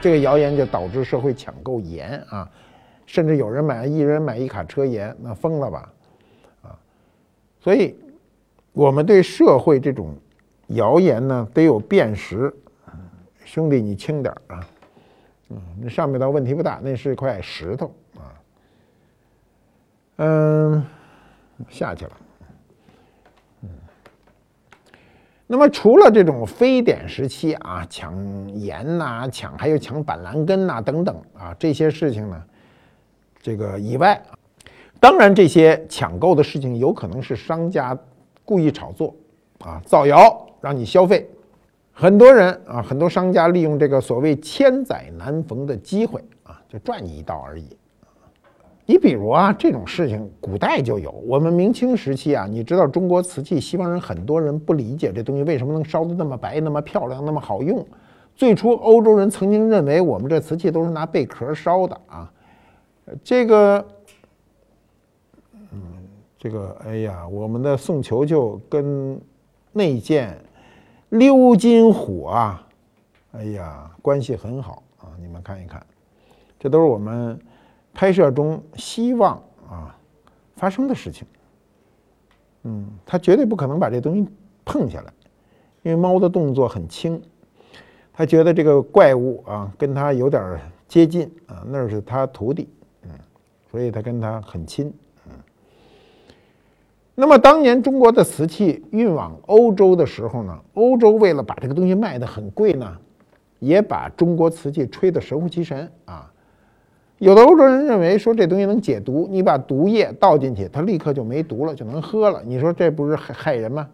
[0.00, 2.50] 这个谣言就导致社会抢购盐啊，
[3.06, 5.92] 甚至有人买一人买一卡车盐，那疯了吧？
[6.62, 6.78] 啊，
[7.60, 7.94] 所以
[8.72, 10.16] 我们对社会这种
[10.68, 12.54] 谣言呢，得有辨识。
[13.44, 14.64] 兄弟，你轻点啊！
[15.48, 18.22] 嗯，那上面倒问题不大，那是块石头啊。
[20.18, 20.86] 嗯，
[21.68, 22.12] 下去了。
[23.62, 23.68] 嗯，
[25.52, 28.14] 那么除了这种非典时期啊，抢
[28.54, 32.40] 盐呐，抢还有抢板蓝根呐等等啊这些事情呢，
[33.42, 34.22] 这个以外，
[35.00, 37.98] 当然这些抢购的事情有可能是商家
[38.44, 39.12] 故意炒作
[39.58, 41.28] 啊，造谣让你消费。
[41.92, 47.76] 很多人啊，很多商家利用这个所谓千载难逢的机会啊，就赚你一道而已。
[48.90, 51.12] 你比如啊，这种事情古代就有。
[51.24, 57.86] 我们明清时期啊，你知道中国瓷器，西方人很多人不理解这东西为什么能烧得那么白、那么漂亮、那么好用。
[58.34, 62.32] 最初欧洲人曾经认为我们这瓷器都是拿贝壳烧的啊。
[63.22, 63.86] 这个，
[65.70, 65.80] 嗯，
[66.36, 69.20] 这个，哎呀，我们的宋球球跟
[69.70, 70.36] 那件。
[71.10, 72.66] 鎏金虎啊，
[73.34, 75.14] 哎呀，关系很好啊！
[75.20, 75.80] 你们看一看，
[76.58, 77.38] 这都是我们
[78.00, 79.36] 拍摄中希望
[79.68, 79.94] 啊
[80.56, 81.26] 发生的事情。
[82.62, 84.26] 嗯，他绝对不可能把这东西
[84.64, 85.12] 碰下来，
[85.82, 87.20] 因为猫的动作很轻，
[88.10, 90.58] 他觉得这个怪物啊跟他有点
[90.88, 92.70] 接近啊，那是他徒弟，
[93.02, 93.10] 嗯，
[93.70, 94.90] 所以他跟他很亲。
[95.26, 95.32] 嗯
[97.14, 102.96] 那么当年中国的瓷器运往欧洲的时候呢，欧洲为了把这个东西卖得很贵呢，
[103.58, 106.32] 也把中国瓷器吹得神乎其神啊。
[107.20, 112.42] 有的欧洲人认为说这东西能解毒，你把毒液倒进去，它立刻就没毒了，就能喝了。
[112.46, 113.86] 你说这不是害害人吗？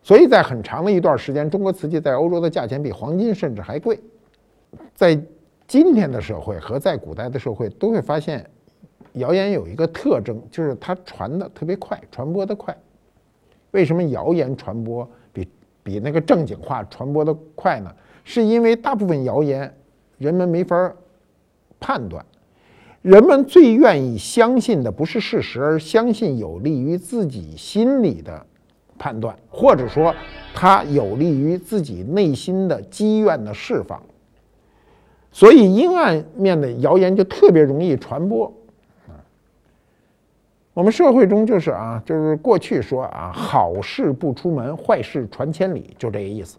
[0.00, 3.98] 所以在很长的一段时间，中国瓷器在欧洲的价钱比黄金甚至还贵。
[4.94, 5.20] 在
[5.66, 8.48] 今天的社会和在古代的社会都会发现。
[9.14, 12.76] 谣言有一个特征，就是它传的特别快，传播的快。
[13.72, 15.48] 为什么谣言传播比
[15.82, 17.92] 比那个正经话传播的快呢？
[18.22, 19.74] 是因为大部分谣言
[20.18, 20.94] 人们没法
[21.80, 22.24] 判断，
[23.02, 28.44] 人们最愿意相信的不是事实，而相信有利于自己心理的
[28.98, 30.14] 判断，或者说
[30.52, 34.02] 它有利于自己内心的积怨的释放。
[35.30, 38.52] 所以阴暗面的谣言就特别容易传播。
[40.74, 46.56] 我们社会中就是啊，就是过去说啊，好事不出门，坏事传千里，就这个意思。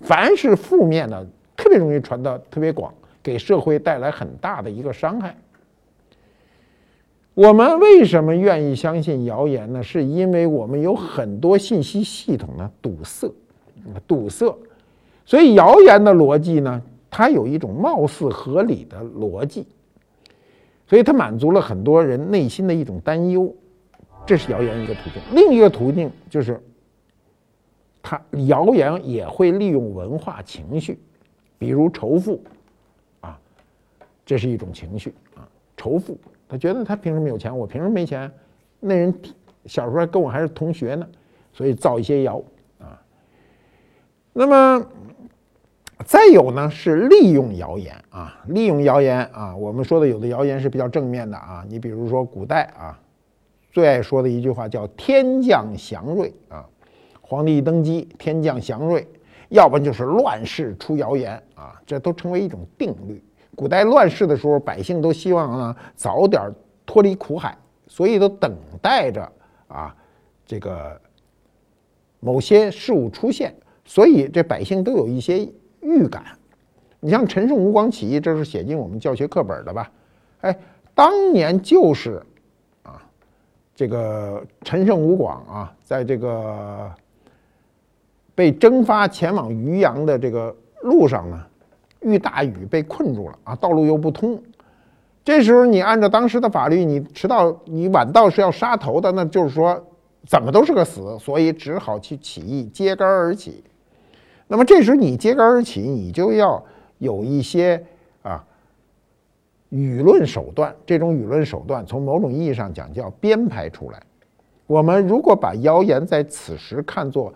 [0.00, 5.36] 凡是负面的，特别容易传的特别广，给社会带来很大的一个伤害。
[7.38, 9.80] 我们为什么愿意相信谣言呢？
[9.80, 13.32] 是因为我们有很多信息系统呢堵塞，
[14.08, 14.52] 堵塞，
[15.24, 19.64] 所以谣言的逻辑呢，它有一种貌似合理的逻辑。
[20.88, 23.54] 所以它满足了很多人内心的一种担忧，
[24.26, 25.22] 这是谣言一个途径。
[25.32, 26.60] 另一个途径就是，
[28.02, 30.98] 它谣言也会利用文化情绪，
[31.56, 32.42] 比如仇富，
[33.20, 33.38] 啊，
[34.26, 35.46] 这是一种情绪啊，
[35.76, 36.18] 仇富。
[36.48, 38.30] 他觉得他凭什么有钱，我凭什么没钱？
[38.80, 39.14] 那人
[39.66, 41.06] 小时候还跟我还是同学呢，
[41.52, 42.42] 所以造一些谣
[42.78, 43.00] 啊。
[44.32, 44.86] 那么。
[46.06, 49.54] 再有呢，是利用谣言啊，利用谣言啊。
[49.56, 52.96] 我们说的有的谣言是比较正面的啊，你比如说古代啊，
[53.72, 56.64] 最爱说的一句话叫“天降祥瑞”啊，
[57.20, 59.06] 皇帝一登基，天降祥瑞，
[59.48, 63.20] 要不然就是乱世出谣言啊，这都成为一种定律。
[63.58, 66.54] 古代乱世的时候，百姓都希望呢早点
[66.86, 69.28] 脱离苦海，所以都等待着
[69.66, 69.92] 啊
[70.46, 70.98] 这个
[72.20, 73.52] 某些事物出现，
[73.84, 75.50] 所以这百姓都有一些。
[75.80, 76.24] 预感，
[76.98, 79.88] 你像陈胜吴广起义，这是写进我们教学课本的吧？
[80.40, 80.58] 哎，
[80.92, 82.20] 当年就是
[82.82, 83.00] 啊，
[83.76, 86.92] 这个陈胜吴广啊，在这个
[88.34, 91.46] 被征发前往渔阳的这个路上呢，
[92.00, 94.40] 遇大雨被困住了啊，道路又不通。
[95.24, 99.78] 这时候你按照当时的法律，你迟到你晚到是要杀头的，那就是说
[100.26, 103.62] 怎么都是个死，所以只好去起义，揭竿而起。
[104.46, 106.64] 那么这时候你揭竿而起，你就要
[106.96, 107.84] 有一些
[108.22, 108.42] 啊
[109.70, 110.74] 舆论手段。
[110.86, 114.02] 这种舆论手段，从某种意义上讲叫编排出来。
[114.66, 117.32] 我们如果把谣言在此时看作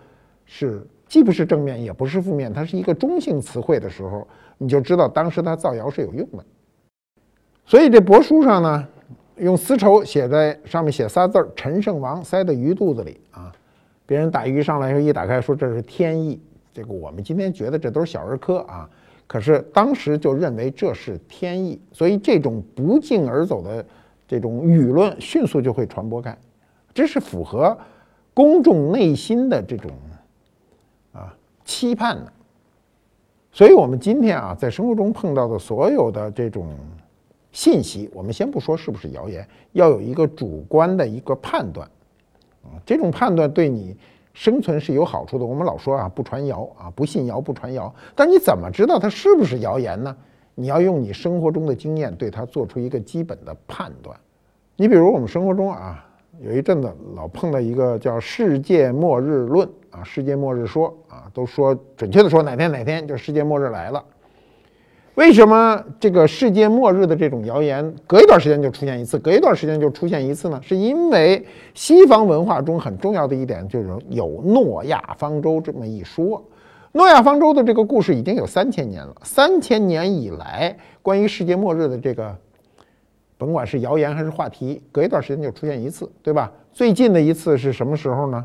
[0.46, 4.26] 是既不是正面也不是负面，它是一个中性词汇的时候，
[4.62, 6.44] 你就知道当时他造谣是有用的。
[7.66, 8.88] 所以这帛书上呢，
[9.36, 13.52] 用丝绸写在上面写仨字儿“陈胜王”，塞在鱼肚子里啊。
[14.06, 16.40] 别人打鱼上来时候一打开，说这是天意。
[16.72, 18.88] 这个我们今天觉得这都是小儿科啊，
[19.26, 23.84] 可是当时就认为这是天意，所以这种不胫而走的
[24.26, 26.36] 这种舆论迅速就会传播开，
[26.94, 27.76] 这是符合
[28.32, 29.90] 公众内心的这种
[31.12, 32.32] 啊期盼的。
[33.52, 36.74] 所以我们今天啊，在生活中碰到的所有的这种
[37.52, 41.86] 信息，我们先不说是不是谣言，要有一个主观的一个判断
[42.64, 43.96] 啊，这种判断对你。
[44.34, 45.44] 生存是有好处的。
[45.44, 47.94] 我们老说啊，不传谣啊，不信谣不传谣。
[48.14, 50.16] 但你怎么知道它是不是谣言呢？
[50.54, 54.16] 你要用你生活中的经验对它做出一个基本的判断。
[54.74, 56.02] 你比如我们生活中啊，
[56.40, 64.02] 有一阵子老碰到一个叫“世界末日论”啊，“世界末日说”啊，都说准确的说哪天哪天就世界末日来了。
[65.14, 70.58] 为什么这个世界末日的这种谣言隔一段时间就出现一次，隔一段时间就出现一次呢？
[70.62, 76.42] 是因为西方文化中很重要的一点就是有诺亚方舟这么一说。
[76.92, 82.34] 诺亚方舟的这个故事已经有三千年了，三千年以来关于世界末日的这个，
[83.36, 86.50] 甭管是谣言还是话题，隔一段时间就出现一次，对吧？
[86.72, 88.42] 最近的一次是什么时候呢？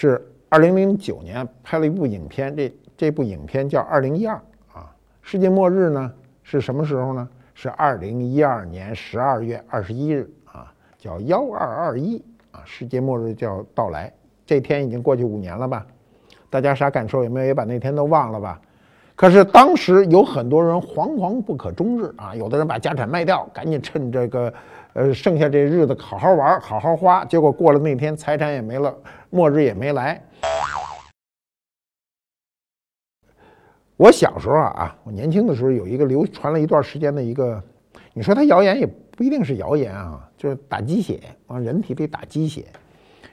[0.00, 2.72] 是二零零九年拍了一部影片，这。
[2.96, 4.34] 这部影片叫《二零一二》
[4.78, 7.26] 啊，世界末日呢是什么时候呢？
[7.54, 14.12] 是二零一二年十二月二十一日啊，叫幺二二一啊，世界末日就要到来。
[14.44, 15.86] 这天已经过去五年了吧？
[16.50, 17.24] 大家啥感受？
[17.24, 18.60] 有没有也把那天都忘了吧？
[19.20, 24.50] 可是当时有很多人惶惶不可终日啊，有的人把家产卖掉，赶紧趁这个
[24.94, 27.22] 呃剩下这日子好好玩，好好花。
[27.26, 28.96] 结果过了那天，财产也没了，
[29.28, 30.18] 末日也没来。
[33.98, 37.62] 我小时候啊，我年轻的时候有一个流传了一段时间的一个，
[38.14, 42.64] 你说它谣言也不一定是谣言啊，就是打鸡血往人体里打鸡血。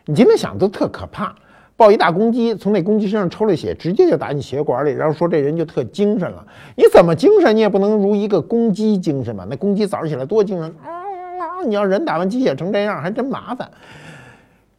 [0.03, 1.33] 你今天想都特可怕，
[1.77, 6.45] 抱一大公鸡，从那公鸡身上抽了血，直接就打你血管里，然后说这人就特精神了。
[6.75, 7.55] 你怎么精神？
[7.55, 9.45] 你也不能如一个公鸡精神吧？
[9.47, 11.63] 那公鸡早上起来多精神啊！
[11.67, 13.69] 你要人打完鸡血成这样，还真麻烦。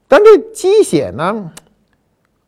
[0.08, 1.52] 但这鸡血呢，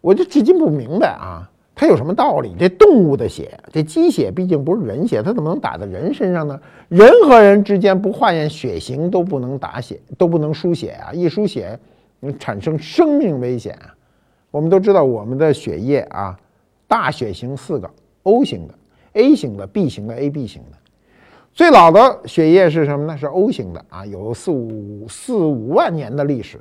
[0.00, 2.52] 我就至今不明白啊，它有什么道理？
[2.58, 6.60] 这动物的血，这鸡血毕竟不是人血，它怎么能打在人身上呢？
[6.88, 11.12] 人和人之间不化验血型都不能打血，都不能输血啊！
[11.12, 11.78] 一输血，
[12.18, 13.94] 你产生生命危险啊！
[14.50, 16.38] 我们都知道，我们的血液啊，
[16.88, 17.90] 大血型四个
[18.24, 18.74] ，O 型的、
[19.12, 20.78] A 型的、B 型的、AB 型的。
[21.52, 23.16] 最老的血液是什么呢？
[23.16, 26.58] 是 O 型的啊，有四五四五万年的历史。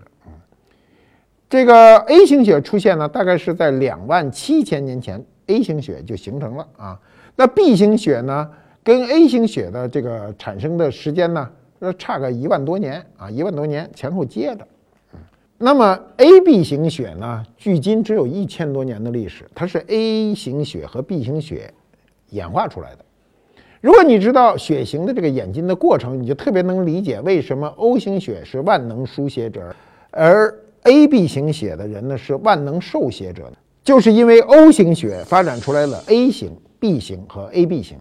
[1.50, 7.00] 这个 A 型血出现呢，大概是在两万七千年前，A 型血就形成了啊。
[7.36, 8.50] 那 B 型血呢，
[8.84, 11.50] 跟 A 型血的这个产生的时间呢，
[11.98, 14.68] 差个一万多年啊，一万多年前后接着。
[15.62, 21.74] 那么 AB 型血呢，距今只有一千多年的历史，它是 A 型血和 B 型血
[22.30, 23.04] 演化出来的。
[23.82, 29.76] 如果你知道血型的这个演进的过程，你就特别能理解为什么 O 型血是万能输血者，
[30.12, 37.98] 而 AB 型血的人呢是万能受血者呢，就是因为 O 型血发展出来了 A 型、B 型和 AB 型，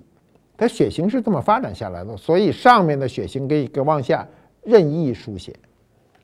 [0.57, 4.25] 它血型是这么发展下来的，所以上面的血型可以往下
[4.63, 5.53] 任意输血，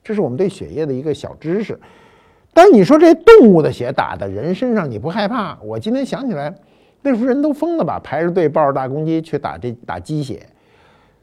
[0.05, 1.77] 这是我们对血液的一个小知识。
[2.53, 5.59] 但你说这动物的血打在人身上，你不害怕？
[5.65, 6.55] 我今天想起来，
[7.03, 10.47] 那时候人都疯了吧，排着队抱着大公鸡去打这打鸡血。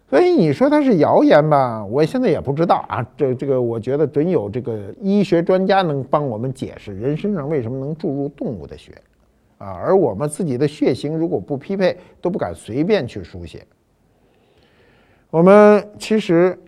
[0.09, 1.85] 所以你说它是谣言吧？
[1.85, 3.07] 我现在也不知道啊。
[3.15, 8.91] 这这个，我觉得准有这个医学专家能帮我们解释人身上为什么能注入动物的血，
[9.57, 13.65] 啊，而我们自己的血型如果不匹配，都不敢随便去输血。
[15.29, 16.59] 我们其实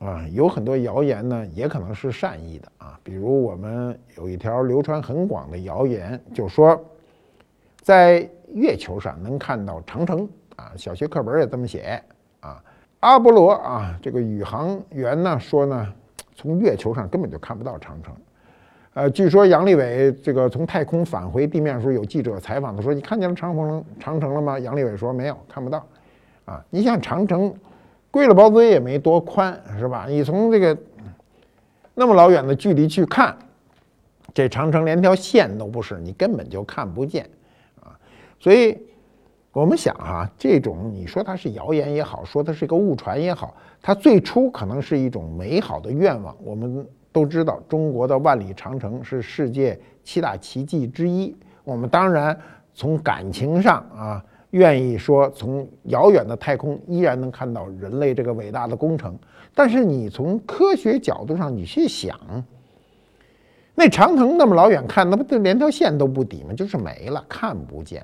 [0.00, 2.98] 啊，有很多谣言呢，也可能是善意的啊。
[3.02, 6.82] 比如我们有一条流传很广的谣言，就说
[7.82, 10.26] 在月球上能看到长城
[10.56, 12.02] 啊，小学课本也这么写
[12.40, 12.62] 啊。
[13.00, 15.86] 阿波罗啊，这个宇航员呢说呢，
[16.34, 18.14] 从月球上根本就看不到长城。
[18.94, 25.86] 呃，据说杨利伟这个从太空返回地面的时候，有记者采访他说：“你看见了长城长城了吗？”杨利伟说：“没有，看不到。”
[26.46, 27.54] 啊，你想长城，
[28.10, 30.06] 龟了包子也没多宽，是吧？
[30.08, 30.76] 你从这个
[31.94, 33.36] 那么老远的距离去看，
[34.34, 37.28] 这长城连条线都不是，你根本就看不见
[37.82, 37.98] 啊，
[38.38, 38.78] 所以。
[39.52, 43.52] 我们想哈，这种你说它是谣言也好，说它是一个误传也好，
[43.82, 46.32] 它最初可能是一种美好的愿望。
[46.40, 51.36] 我们都知道，中国的万里长城是世界七大奇迹之一。
[51.64, 52.38] 我们当然
[52.74, 59.18] 从感情上啊，愿意说从遥远的太空依然能看到人类这个伟大的工程。
[59.54, 62.18] 但是你从科学角度上你去想，
[63.74, 66.52] 那长城那么老远看，那不连条线都不抵吗？
[66.52, 68.02] 就是没了，看不见。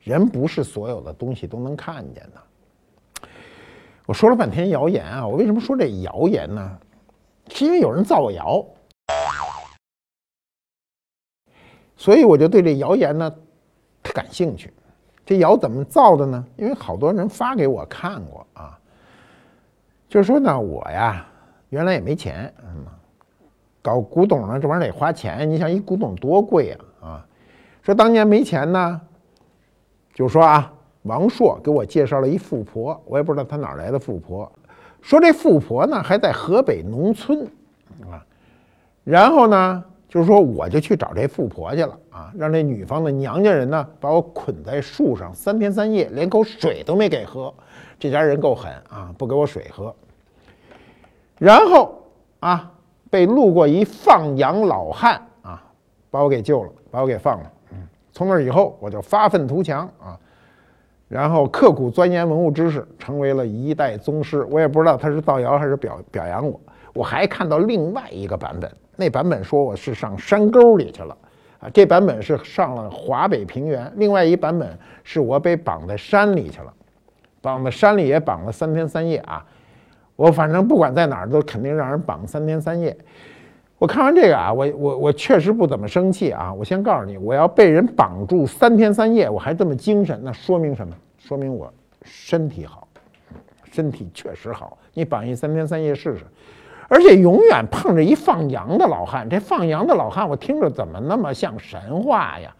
[0.00, 3.28] 人不是所有的东西都能看见的。
[4.04, 6.78] 我说了半天谣言啊，我为什么说这谣言呢？
[7.48, 8.64] 是因为有人造谣，
[11.96, 13.32] 所以我就对这谣言呢
[14.02, 14.72] 感兴趣。
[15.32, 16.44] 这窑怎么造的呢？
[16.58, 18.78] 因为好多人发给我看过啊，
[20.06, 21.26] 就是说呢，我呀
[21.70, 22.84] 原来也没钱，嗯，
[23.80, 27.26] 搞古董呢这玩意儿得花钱，你想一古董多贵啊啊！
[27.82, 29.00] 说当年没钱呢。
[30.12, 30.70] 就说啊，
[31.04, 34.52] 王朔给我介绍了一富婆，我也不知道他哪来的富婆。
[35.00, 37.46] 说这富婆呢还在河北农村
[38.02, 38.20] 啊，
[39.02, 39.82] 然后呢
[40.12, 47.52] 就是说我就去找这富婆去了啊，让这女方的娘家人呢把我捆在树上三天三夜，连口水都没给喝。
[47.98, 49.94] 这家人够狠啊，不给我水喝。
[51.38, 51.98] 然后
[52.40, 52.70] 啊，
[53.08, 55.64] 被路过一放羊老汉啊，
[56.10, 57.50] 把我给救了，把我给放了。
[57.70, 57.78] 嗯
[58.12, 60.20] 从那以后，我就发愤图强啊，
[61.08, 64.46] 然后刻苦钻研文物知识，成为了一代宗师。
[64.50, 66.60] 我也不知道他是造谣还是表表扬我。
[66.92, 68.70] 我还看到另外一个版本，
[69.02, 71.16] 那版本说我是上山沟里去了
[71.58, 73.92] 啊，这版本是上了华北平原。
[73.96, 76.72] 另外一版本是我被绑在山里去了，
[77.40, 79.44] 绑在山里也绑了三天三夜啊。
[80.14, 82.96] 我反正不管在哪儿，都肯定让人绑三天三夜。
[83.76, 86.54] 我看完这个啊，我我我确实不怎么生气啊。
[86.54, 90.94] 我先告诉你，我要被人绑住三天三夜，我还这么精神，那说明什么？
[91.18, 91.74] 说明我
[92.04, 92.86] 身体好，
[93.72, 94.78] 身体确实好。
[94.94, 96.24] 你绑一三天三夜试试，
[96.92, 99.26] 而且永远碰着一放羊的老汉。
[99.26, 102.54] 这放羊的老汉，我听着怎么那么像神话呀？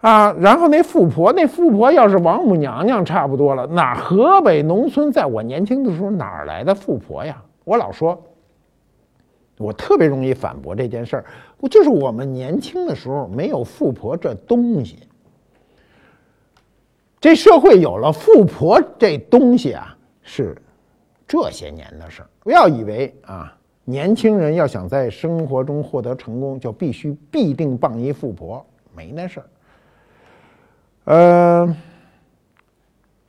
[0.00, 3.64] 啊，然后那富婆，那富婆要是王母娘娘差不多了。
[3.68, 7.40] 哪河北农村，在我年轻的时候哪来的富婆呀？
[7.62, 8.20] 我老说。
[9.56, 11.24] 我特别容易反驳这件事儿，
[11.58, 14.98] 不就是我们年轻的时候没有富婆这东西？
[17.20, 20.56] 这社会有了富婆这东西啊，是
[21.32, 22.28] 这些年的事儿。
[22.40, 23.56] 不要以为啊，
[23.86, 28.62] 年轻人要想在生活中获得成功，就必须必定傍一富婆，
[28.94, 29.46] 没那事儿。
[31.04, 31.76] 呃，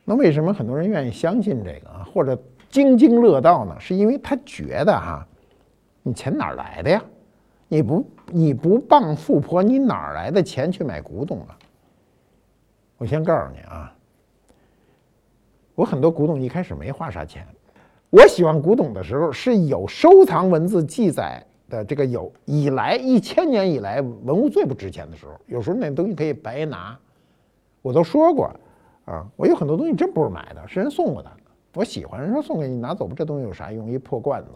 [0.04, 2.38] 那为什么很多人愿意相信这个啊，或者
[2.70, 3.74] 津津乐道呢？
[3.80, 5.26] 是因为他觉得哈，
[6.02, 7.02] 你钱哪来的呀？
[7.70, 11.58] 你不你不傍富婆，你哪来的钱去买古董啊？
[12.98, 13.96] 我先告诉你啊，
[15.74, 17.48] 我很多古董一开始没花啥钱。
[18.14, 26.96] 我喜欢古董的时候，是有收藏文字记载的这个有以来一千年以来文物最不值钱的时候，有时候那东西可以白拿。
[27.82, 28.54] 我都说过
[29.06, 31.32] 啊，我有很多东西真不是买的，是人送我的。
[31.74, 33.90] 我喜欢人说送给你拿走吧，这东西有啥用？
[33.90, 34.52] 一破罐子，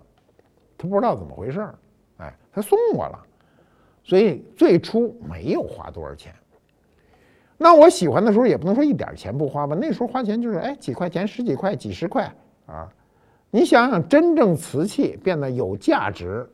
[0.78, 1.76] 他不知道怎么回事儿，
[2.18, 3.20] 哎，他送我了，
[4.04, 6.32] 所以最初没有花多少钱。
[7.58, 12.32] 那我喜欢的时候也不能说一点钱不花吧，那时候花钱就是哎几块钱、十几块、几十块
[12.68, 12.88] 啊。
[13.58, 16.48] 你想想，真正瓷器变得有价值，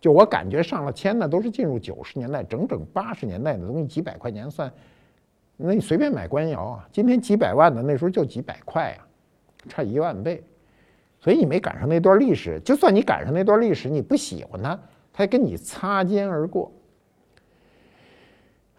[0.00, 4.72] 就我感觉上了千的都是进入九十年代，整整八十年代的东西，几百块钱算，
[5.56, 9.02] 那你随便买官窑啊，今天几百万的，那时候就几百块啊，
[9.68, 10.40] 差一万倍。
[11.18, 14.78] 所以你没赶上那段历史，就算你赶上那段历史，你不喜欢它，
[15.12, 16.70] 它也跟你擦肩而过。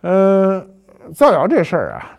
[0.03, 0.65] 嗯，
[1.13, 2.16] 造谣这事儿啊，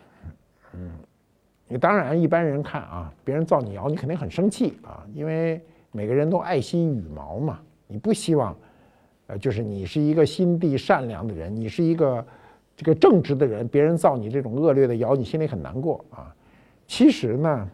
[1.69, 5.61] 你当然，一般人看啊，别人造你谣，你肯定很生气啊，因为
[5.91, 7.59] 每个人都爱惜羽毛嘛。
[7.87, 8.53] 你不希望，
[9.27, 12.25] 呃，就是你是一个心地善良的人，你是一个
[12.75, 16.35] 这个正直的人，别人造你这种恶劣的谣，你心里很难过啊。
[16.85, 17.69] 其实呢。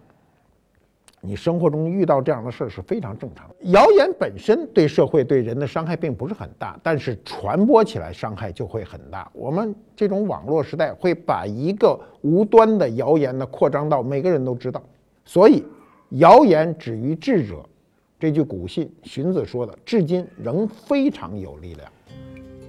[1.26, 3.55] 你生活中遇到这样的事儿是非常正常的。
[3.71, 9.30] 谣言本身对社会对人的伤害并不是很大，但是传播起来伤害就会很大。
[9.34, 14.82] 我们这种网络时代会把一个无端的谣言呢扩张到每个人都知道，
[15.23, 15.63] 所以
[16.09, 17.55] 谣言止于智者
[18.19, 21.91] 这句古信荀子说的，至今仍非常有力量。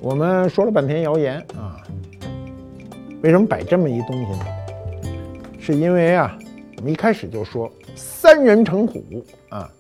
[0.01, 1.81] 我们说了半天谣言啊，
[3.23, 4.45] 为什么摆这么一东西呢？
[5.59, 6.39] 是因为啊，
[6.77, 7.71] 我们一开始就说。
[7.95, 9.03] 三人成虎
[9.51, 9.71] 啊！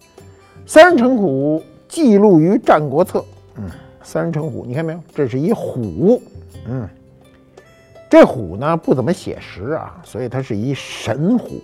[0.66, 3.18] 三人成虎记录于《战国策》。
[3.56, 3.68] 嗯，
[4.02, 5.00] 三人成虎，你看没有？
[5.14, 6.22] 这是一虎。
[6.68, 6.88] 嗯，
[8.08, 11.60] 这虎呢不怎么写实啊，所以它是一神虎。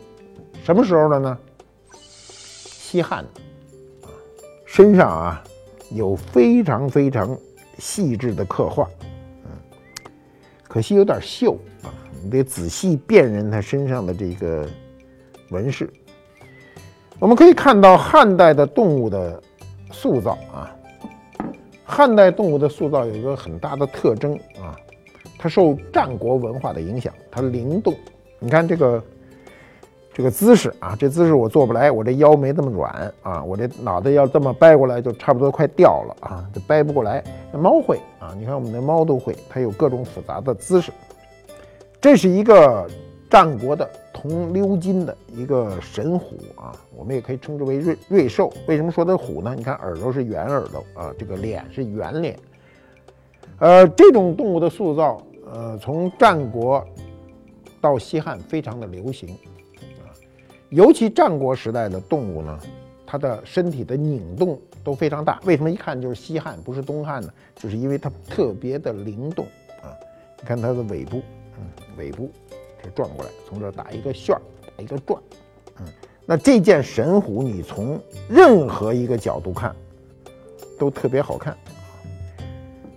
[0.64, 1.38] 什么时候的呢？
[1.92, 4.10] 西汉的啊，
[4.66, 5.44] 身上啊
[5.90, 7.36] 有非常非常
[7.78, 8.88] 细致的刻画。
[9.44, 9.50] 嗯，
[10.68, 14.68] 可惜有点锈啊，你得仔细辨认它身上的这个
[15.52, 15.88] 纹饰。
[17.20, 19.40] 我们可以看到汉代的动物的
[19.92, 20.74] 塑造啊，
[21.84, 24.74] 汉代动物的塑造有一个很大的特征啊，
[25.38, 27.94] 它受战国文化的影响，它灵动。
[28.40, 29.04] 你看这个
[30.12, 37.22] 这个姿势啊，这姿势我做不来，我这腰没这么软啊，我这脑袋要这么掰过来就差不多快掉了啊，就掰不过来。
[37.52, 40.90] 猫会啊，你看我们的猫都会，它有各种复杂的姿势。
[42.00, 42.84] 这是一个
[43.32, 43.88] 战国的。
[44.12, 48.52] 铜鎏金的一个神虎啊，我们也可以称之为瑞瑞兽。
[48.68, 49.52] 为什么说它虎呢？
[49.56, 52.38] 你看耳朵是圆耳朵啊，这个脸是圆脸。
[53.58, 55.20] 呃，这种动物的塑造，
[55.50, 56.86] 呃，从战国
[57.80, 59.30] 到西汉非常的流行
[60.04, 60.14] 啊。
[60.68, 62.56] 尤其战国时代的动物呢，
[63.04, 65.40] 它的身体的拧动都非常大。
[65.44, 67.28] 为什么一看就是西汉，不是东汉呢？
[67.56, 69.44] 就是因为它特别的灵动
[69.82, 69.90] 啊。
[70.38, 71.22] 你看它的尾部，
[71.58, 71.64] 嗯，
[71.96, 72.30] 尾部。
[72.90, 74.42] 转过来，从这打一个旋儿，
[74.76, 75.20] 打一个转，
[75.78, 75.86] 嗯，
[76.26, 79.74] 那这件神虎，你从任何一个角度看，
[80.78, 81.56] 都特别好看。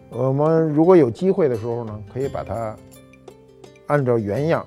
[0.09, 2.75] 我们如果有机会的时候呢，可以把它
[3.87, 4.65] 按照原样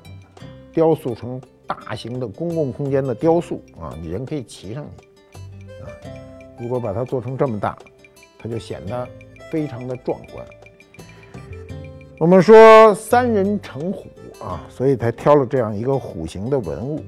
[0.73, 5.89] 雕塑成大型的公共空间的雕塑啊，你人可以骑上去啊。
[6.61, 7.79] 如果把它做成这么大，
[8.39, 9.09] 它就显得
[9.51, 10.47] 非常的壮观。
[12.19, 14.07] 我们说三人成虎。
[14.41, 17.03] 啊，所以才挑了这样一个虎形的文物。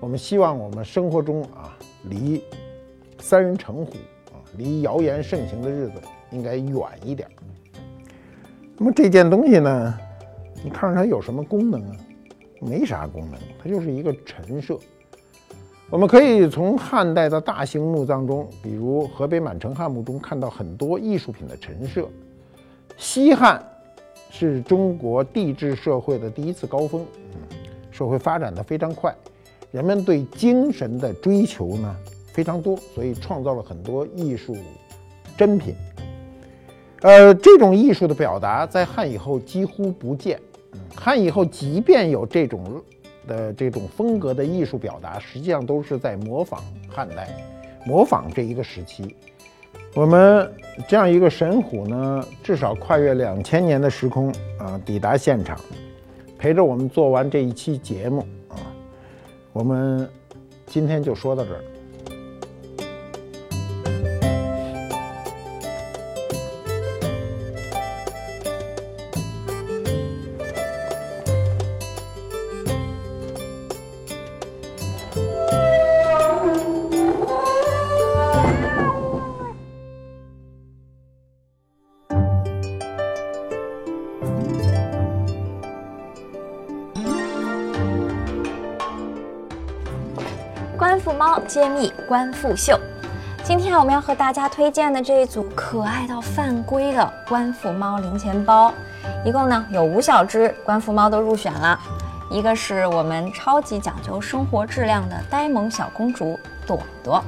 [0.00, 1.76] 我们希望我们生活中啊，
[2.10, 2.42] 离
[3.20, 3.92] 三人成虎
[4.32, 5.94] 啊，离谣言盛行的日子
[6.30, 7.28] 应该远一点。
[8.76, 9.98] 那么这件东西呢，
[10.64, 11.96] 你看着它有什么功能啊？
[12.60, 14.76] 没啥功能，它就是一个陈设。
[15.90, 22.08] 我们可以从汉代的大型墓葬中，比如河北满城汉墓中看到很多艺术品的陈设。
[22.96, 23.64] 西汉。
[24.36, 27.06] 是中国地质社会的第一次高峰，
[27.92, 29.14] 社会发展的非常快，
[29.70, 31.96] 人们对精神的追求呢
[32.32, 34.56] 非常多，所以创造了很多艺术
[35.36, 35.72] 珍品。
[37.02, 40.40] 呃，这种艺术的表达在汉以后几乎不见。
[40.96, 42.82] 汉以后，即便有这种
[43.28, 47.28] 的这种风格的艺术表达，实际上都是在模仿汉代，
[47.86, 49.14] 模仿这一个时期。
[49.94, 50.52] 我们
[50.88, 55.56] 这样一个神虎呢，至少跨越两千年的时空啊，抵达现场，
[56.36, 58.58] 陪着我们做完这一期节目啊。
[59.52, 60.08] 我们
[60.66, 61.60] 今天就说到这儿。
[92.14, 92.78] 观复秀，
[93.42, 98.72] 今天我们要和大家推荐的这一组可爱到犯规的观复猫零钱包，
[99.24, 101.76] 一共呢有五小只观复猫都入选了，
[102.30, 107.20] 一个是我们超级讲究生活质量的呆萌小公主朵朵，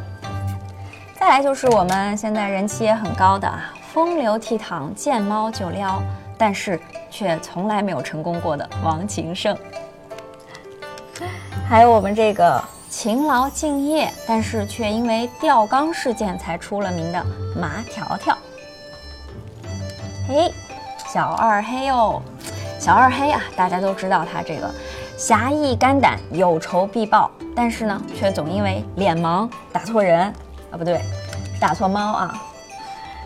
[1.19, 6.01] 再来就是我们现在人气也很高的啊风流倜傥见猫就撩，
[6.39, 6.81] 但是
[7.11, 9.59] 却从来没有成功过的王情胜，
[11.69, 12.63] 还有我们这个。
[12.99, 17.23] 勤劳敬业，但是却因为吊缸事件才出了名的
[17.55, 18.35] 马条条。
[20.27, 20.51] 嘿，
[21.07, 22.23] 小二黑哦，
[22.79, 24.75] 小二黑啊，大家都知道他这个
[25.15, 30.33] 侠义肝胆，有仇必报，但是呢，却总因为脸盲打错人
[30.71, 30.99] 啊，不对，
[31.61, 32.43] 打错猫啊。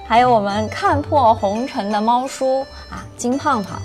[0.05, 3.81] 还有我们看破红尘的猫叔啊，金胖胖。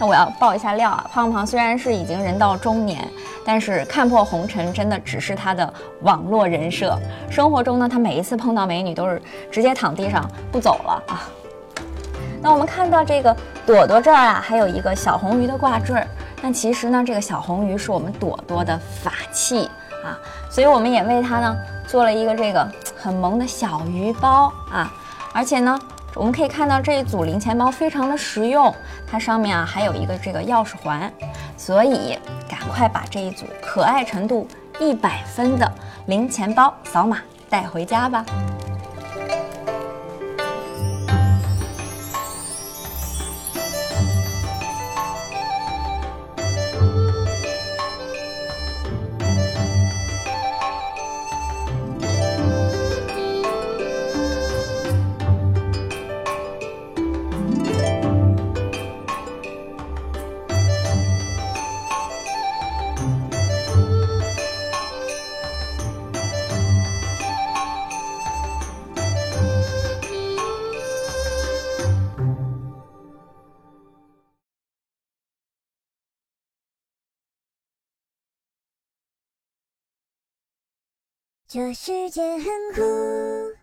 [0.00, 3.06] 那我要爆一下料啊，胖胖虽然是已经人到中年。
[3.42, 5.72] 但是看破红尘真的只是他的
[6.02, 6.96] 网络人设，
[7.30, 9.20] 生活中呢，他每一次碰到美女都是
[9.50, 11.28] 直接躺地上不走了啊。
[12.40, 13.34] 那我们看到这个
[13.66, 16.06] 朵朵这儿啊，还有一个小红鱼的挂坠儿。
[16.42, 19.64] 那其实呢，这个小红鱼是我们朵朵的法器
[20.04, 20.14] 啊，
[20.50, 24.92] 所以我们也为它呢做了一个这个很萌的小鱼包啊，
[25.32, 25.78] 而且呢。
[26.16, 28.74] 我们可以看到这一组零钱包非常的实用，
[29.06, 31.10] 它上面啊还有一个这个钥匙环，
[31.56, 34.46] 所以赶快把这一组可爱程度
[34.80, 35.72] 一百分的
[36.06, 38.24] 零钱包扫码带回家吧。
[81.52, 82.44] 这世界很
[82.76, 83.59] 酷。